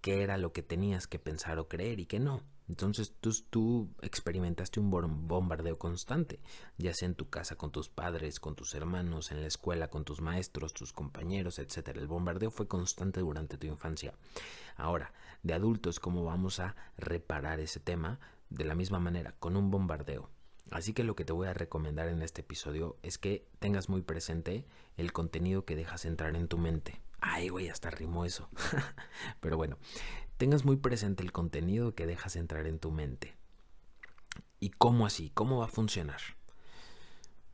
qué 0.00 0.22
era 0.22 0.38
lo 0.38 0.52
que 0.52 0.62
tenías 0.62 1.06
que 1.06 1.18
pensar 1.18 1.58
o 1.58 1.68
creer 1.68 2.00
y 2.00 2.06
qué 2.06 2.20
no. 2.20 2.42
Entonces 2.66 3.12
tú, 3.20 3.30
tú, 3.50 3.90
experimentaste 4.00 4.80
un 4.80 4.90
bombardeo 5.28 5.78
constante, 5.78 6.40
ya 6.78 6.94
sea 6.94 7.06
en 7.08 7.14
tu 7.14 7.28
casa 7.28 7.56
con 7.56 7.70
tus 7.70 7.90
padres, 7.90 8.40
con 8.40 8.54
tus 8.54 8.74
hermanos, 8.74 9.32
en 9.32 9.42
la 9.42 9.46
escuela 9.46 9.88
con 9.88 10.04
tus 10.04 10.22
maestros, 10.22 10.72
tus 10.72 10.94
compañeros, 10.94 11.58
etc. 11.58 11.88
El 11.94 12.06
bombardeo 12.06 12.50
fue 12.50 12.66
constante 12.66 13.20
durante 13.20 13.58
tu 13.58 13.66
infancia. 13.66 14.14
Ahora, 14.76 15.12
de 15.42 15.52
adultos, 15.52 16.00
¿cómo 16.00 16.24
vamos 16.24 16.58
a 16.58 16.74
reparar 16.96 17.60
ese 17.60 17.80
tema? 17.80 18.18
de 18.54 18.64
la 18.64 18.74
misma 18.74 18.98
manera, 18.98 19.34
con 19.38 19.56
un 19.56 19.70
bombardeo. 19.70 20.30
Así 20.70 20.92
que 20.92 21.04
lo 21.04 21.14
que 21.14 21.24
te 21.24 21.32
voy 21.32 21.46
a 21.46 21.54
recomendar 21.54 22.08
en 22.08 22.22
este 22.22 22.40
episodio 22.40 22.96
es 23.02 23.18
que 23.18 23.46
tengas 23.58 23.88
muy 23.88 24.02
presente 24.02 24.64
el 24.96 25.12
contenido 25.12 25.64
que 25.64 25.76
dejas 25.76 26.04
entrar 26.04 26.36
en 26.36 26.48
tu 26.48 26.58
mente. 26.58 27.00
Ay, 27.20 27.48
güey, 27.48 27.68
hasta 27.68 27.90
rimó 27.90 28.24
eso. 28.24 28.48
Pero 29.40 29.56
bueno, 29.56 29.78
tengas 30.36 30.64
muy 30.64 30.76
presente 30.76 31.22
el 31.22 31.32
contenido 31.32 31.94
que 31.94 32.06
dejas 32.06 32.36
entrar 32.36 32.66
en 32.66 32.78
tu 32.78 32.90
mente. 32.90 33.36
¿Y 34.60 34.70
cómo 34.70 35.06
así? 35.06 35.30
¿Cómo 35.34 35.58
va 35.58 35.66
a 35.66 35.68
funcionar? 35.68 36.20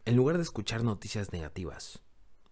En 0.04 0.16
lugar 0.16 0.36
de 0.36 0.42
escuchar 0.42 0.82
noticias 0.82 1.32
negativas, 1.32 2.00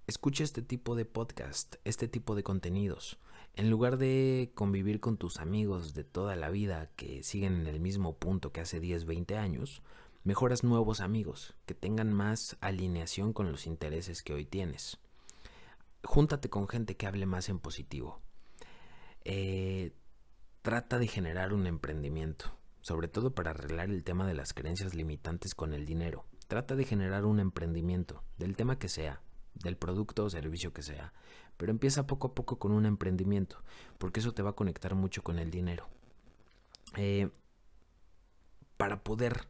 escucha 0.06 0.44
este 0.44 0.62
tipo 0.62 0.96
de 0.96 1.04
podcast, 1.04 1.76
este 1.84 2.08
tipo 2.08 2.34
de 2.34 2.42
contenidos. 2.42 3.18
En 3.54 3.70
lugar 3.70 3.98
de 3.98 4.52
convivir 4.54 5.00
con 5.00 5.16
tus 5.16 5.38
amigos 5.38 5.94
de 5.94 6.04
toda 6.04 6.36
la 6.36 6.50
vida 6.50 6.90
que 6.96 7.22
siguen 7.22 7.54
en 7.56 7.66
el 7.66 7.80
mismo 7.80 8.16
punto 8.16 8.52
que 8.52 8.60
hace 8.60 8.80
10, 8.80 9.06
20 9.06 9.36
años, 9.36 9.82
mejoras 10.24 10.64
nuevos 10.64 11.00
amigos 11.00 11.54
que 11.66 11.74
tengan 11.74 12.12
más 12.12 12.56
alineación 12.60 13.32
con 13.32 13.50
los 13.50 13.66
intereses 13.66 14.22
que 14.22 14.34
hoy 14.34 14.44
tienes. 14.44 14.98
Júntate 16.04 16.48
con 16.48 16.68
gente 16.68 16.96
que 16.96 17.06
hable 17.06 17.26
más 17.26 17.48
en 17.48 17.58
positivo. 17.58 18.20
Eh, 19.24 19.92
trata 20.62 20.98
de 20.98 21.06
generar 21.06 21.52
un 21.52 21.66
emprendimiento, 21.66 22.56
sobre 22.80 23.08
todo 23.08 23.34
para 23.34 23.50
arreglar 23.50 23.90
el 23.90 24.04
tema 24.04 24.26
de 24.26 24.34
las 24.34 24.52
creencias 24.54 24.94
limitantes 24.94 25.54
con 25.54 25.72
el 25.72 25.86
dinero. 25.86 26.24
Trata 26.46 26.76
de 26.76 26.84
generar 26.84 27.24
un 27.24 27.40
emprendimiento, 27.40 28.22
del 28.38 28.56
tema 28.56 28.78
que 28.78 28.88
sea, 28.88 29.20
del 29.54 29.76
producto 29.76 30.24
o 30.24 30.30
servicio 30.30 30.72
que 30.72 30.82
sea, 30.82 31.12
pero 31.56 31.70
empieza 31.72 32.06
poco 32.06 32.28
a 32.28 32.34
poco 32.34 32.58
con 32.58 32.72
un 32.72 32.86
emprendimiento, 32.86 33.62
porque 33.98 34.20
eso 34.20 34.32
te 34.32 34.42
va 34.42 34.50
a 34.50 34.56
conectar 34.56 34.94
mucho 34.94 35.22
con 35.22 35.38
el 35.38 35.50
dinero. 35.50 35.88
Eh, 36.96 37.30
para 38.76 39.02
poder 39.02 39.48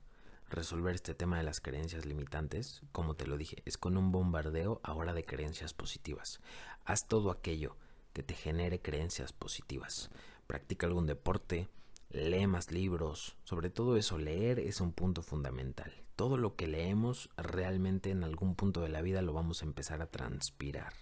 resolver 0.50 0.94
este 0.94 1.14
tema 1.14 1.38
de 1.38 1.42
las 1.42 1.60
creencias 1.60 2.06
limitantes, 2.06 2.82
como 2.92 3.14
te 3.14 3.26
lo 3.26 3.36
dije, 3.36 3.62
es 3.64 3.78
con 3.78 3.96
un 3.96 4.12
bombardeo 4.12 4.80
ahora 4.82 5.12
de 5.12 5.24
creencias 5.24 5.74
positivas. 5.74 6.40
Haz 6.84 7.06
todo 7.06 7.30
aquello 7.30 7.76
que 8.12 8.22
te 8.22 8.34
genere 8.34 8.80
creencias 8.80 9.32
positivas. 9.32 10.10
Practica 10.46 10.86
algún 10.86 11.06
deporte, 11.06 11.68
lee 12.10 12.46
más 12.46 12.70
libros, 12.70 13.36
sobre 13.44 13.70
todo 13.70 13.96
eso, 13.96 14.18
leer 14.18 14.58
es 14.58 14.80
un 14.80 14.92
punto 14.92 15.22
fundamental. 15.22 15.92
Todo 16.16 16.36
lo 16.36 16.56
que 16.56 16.66
leemos 16.66 17.30
realmente 17.36 18.10
en 18.10 18.24
algún 18.24 18.54
punto 18.54 18.80
de 18.80 18.88
la 18.88 19.02
vida 19.02 19.22
lo 19.22 19.32
vamos 19.32 19.62
a 19.62 19.66
empezar 19.66 20.02
a 20.02 20.10
transpirar. 20.10 20.94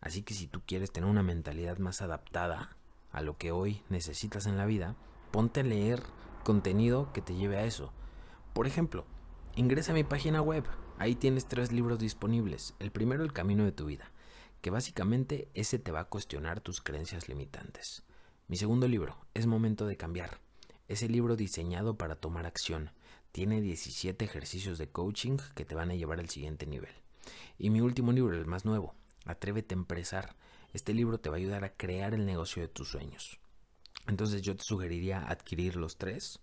Así 0.00 0.22
que 0.22 0.34
si 0.34 0.46
tú 0.46 0.62
quieres 0.64 0.92
tener 0.92 1.10
una 1.10 1.22
mentalidad 1.22 1.78
más 1.78 2.00
adaptada 2.00 2.76
a 3.10 3.22
lo 3.22 3.36
que 3.36 3.50
hoy 3.50 3.82
necesitas 3.88 4.46
en 4.46 4.56
la 4.56 4.66
vida, 4.66 4.94
ponte 5.32 5.60
a 5.60 5.64
leer 5.64 6.02
contenido 6.46 7.12
que 7.12 7.22
te 7.22 7.34
lleve 7.34 7.56
a 7.56 7.64
eso. 7.64 7.92
Por 8.52 8.68
ejemplo, 8.68 9.04
ingresa 9.56 9.90
a 9.90 9.96
mi 9.96 10.04
página 10.04 10.40
web. 10.40 10.62
Ahí 10.96 11.16
tienes 11.16 11.48
tres 11.48 11.72
libros 11.72 11.98
disponibles. 11.98 12.74
El 12.78 12.92
primero, 12.92 13.24
El 13.24 13.32
Camino 13.32 13.64
de 13.64 13.72
tu 13.72 13.86
Vida, 13.86 14.12
que 14.60 14.70
básicamente 14.70 15.48
ese 15.54 15.80
te 15.80 15.90
va 15.90 15.98
a 15.98 16.08
cuestionar 16.08 16.60
tus 16.60 16.80
creencias 16.80 17.28
limitantes. 17.28 18.04
Mi 18.46 18.56
segundo 18.56 18.86
libro, 18.86 19.18
Es 19.34 19.46
Momento 19.46 19.86
de 19.86 19.96
Cambiar. 19.96 20.38
Es 20.86 21.02
el 21.02 21.10
libro 21.10 21.34
diseñado 21.34 21.98
para 21.98 22.14
tomar 22.14 22.46
acción. 22.46 22.92
Tiene 23.32 23.60
17 23.60 24.24
ejercicios 24.24 24.78
de 24.78 24.88
coaching 24.88 25.38
que 25.56 25.64
te 25.64 25.74
van 25.74 25.90
a 25.90 25.96
llevar 25.96 26.20
al 26.20 26.30
siguiente 26.30 26.68
nivel. 26.68 26.94
Y 27.58 27.70
mi 27.70 27.80
último 27.80 28.12
libro, 28.12 28.36
el 28.36 28.46
más 28.46 28.64
nuevo, 28.64 28.94
Atrévete 29.24 29.74
a 29.74 29.78
empresar. 29.78 30.36
Este 30.72 30.94
libro 30.94 31.18
te 31.18 31.28
va 31.28 31.34
a 31.34 31.38
ayudar 31.38 31.64
a 31.64 31.72
crear 31.72 32.14
el 32.14 32.24
negocio 32.24 32.62
de 32.62 32.68
tus 32.68 32.88
sueños. 32.88 33.40
Entonces 34.06 34.42
yo 34.42 34.56
te 34.56 34.64
sugeriría 34.64 35.20
adquirir 35.28 35.76
los 35.76 35.96
tres. 35.96 36.40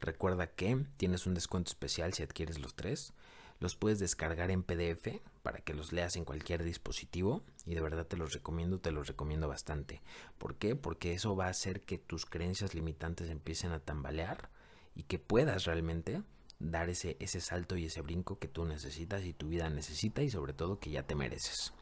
Recuerda 0.00 0.46
que 0.46 0.84
tienes 0.96 1.26
un 1.26 1.34
descuento 1.34 1.70
especial 1.70 2.12
si 2.12 2.22
adquieres 2.22 2.58
los 2.58 2.74
tres. 2.74 3.12
Los 3.58 3.74
puedes 3.74 3.98
descargar 3.98 4.50
en 4.50 4.62
PDF 4.62 5.20
para 5.42 5.60
que 5.60 5.72
los 5.72 5.92
leas 5.92 6.16
en 6.16 6.26
cualquier 6.26 6.62
dispositivo 6.62 7.42
y 7.64 7.74
de 7.74 7.80
verdad 7.80 8.06
te 8.06 8.18
los 8.18 8.34
recomiendo, 8.34 8.78
te 8.78 8.90
los 8.90 9.06
recomiendo 9.06 9.48
bastante. 9.48 10.02
¿Por 10.36 10.56
qué? 10.56 10.76
Porque 10.76 11.14
eso 11.14 11.34
va 11.34 11.46
a 11.46 11.50
hacer 11.50 11.80
que 11.82 11.96
tus 11.96 12.26
creencias 12.26 12.74
limitantes 12.74 13.30
empiecen 13.30 13.72
a 13.72 13.78
tambalear 13.78 14.50
y 14.94 15.04
que 15.04 15.18
puedas 15.18 15.64
realmente 15.64 16.22
dar 16.58 16.90
ese, 16.90 17.16
ese 17.20 17.40
salto 17.40 17.76
y 17.76 17.86
ese 17.86 18.02
brinco 18.02 18.38
que 18.38 18.48
tú 18.48 18.64
necesitas 18.64 19.24
y 19.24 19.32
tu 19.32 19.48
vida 19.48 19.70
necesita 19.70 20.22
y 20.22 20.30
sobre 20.30 20.52
todo 20.52 20.78
que 20.78 20.90
ya 20.90 21.02
te 21.04 21.14
mereces. 21.14 21.72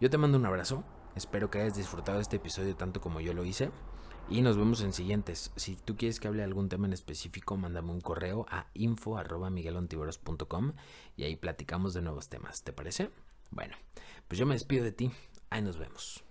Yo 0.00 0.10
te 0.10 0.18
mando 0.18 0.38
un 0.38 0.46
abrazo, 0.46 0.84
espero 1.16 1.50
que 1.50 1.60
hayas 1.60 1.76
disfrutado 1.76 2.20
este 2.20 2.36
episodio 2.36 2.76
tanto 2.76 3.00
como 3.00 3.20
yo 3.20 3.32
lo 3.32 3.44
hice. 3.44 3.70
Y 4.30 4.42
nos 4.42 4.58
vemos 4.58 4.82
en 4.82 4.92
siguientes. 4.92 5.52
Si 5.56 5.76
tú 5.76 5.96
quieres 5.96 6.20
que 6.20 6.28
hable 6.28 6.40
de 6.40 6.44
algún 6.44 6.68
tema 6.68 6.86
en 6.86 6.92
específico, 6.92 7.56
mándame 7.56 7.92
un 7.92 8.02
correo 8.02 8.44
a 8.50 8.66
info 8.74 9.18
y 11.16 11.22
ahí 11.22 11.36
platicamos 11.36 11.94
de 11.94 12.02
nuevos 12.02 12.28
temas. 12.28 12.62
¿Te 12.62 12.74
parece? 12.74 13.10
Bueno, 13.50 13.74
pues 14.28 14.38
yo 14.38 14.44
me 14.44 14.54
despido 14.54 14.84
de 14.84 14.92
ti. 14.92 15.10
Ahí 15.48 15.62
nos 15.62 15.78
vemos. 15.78 16.27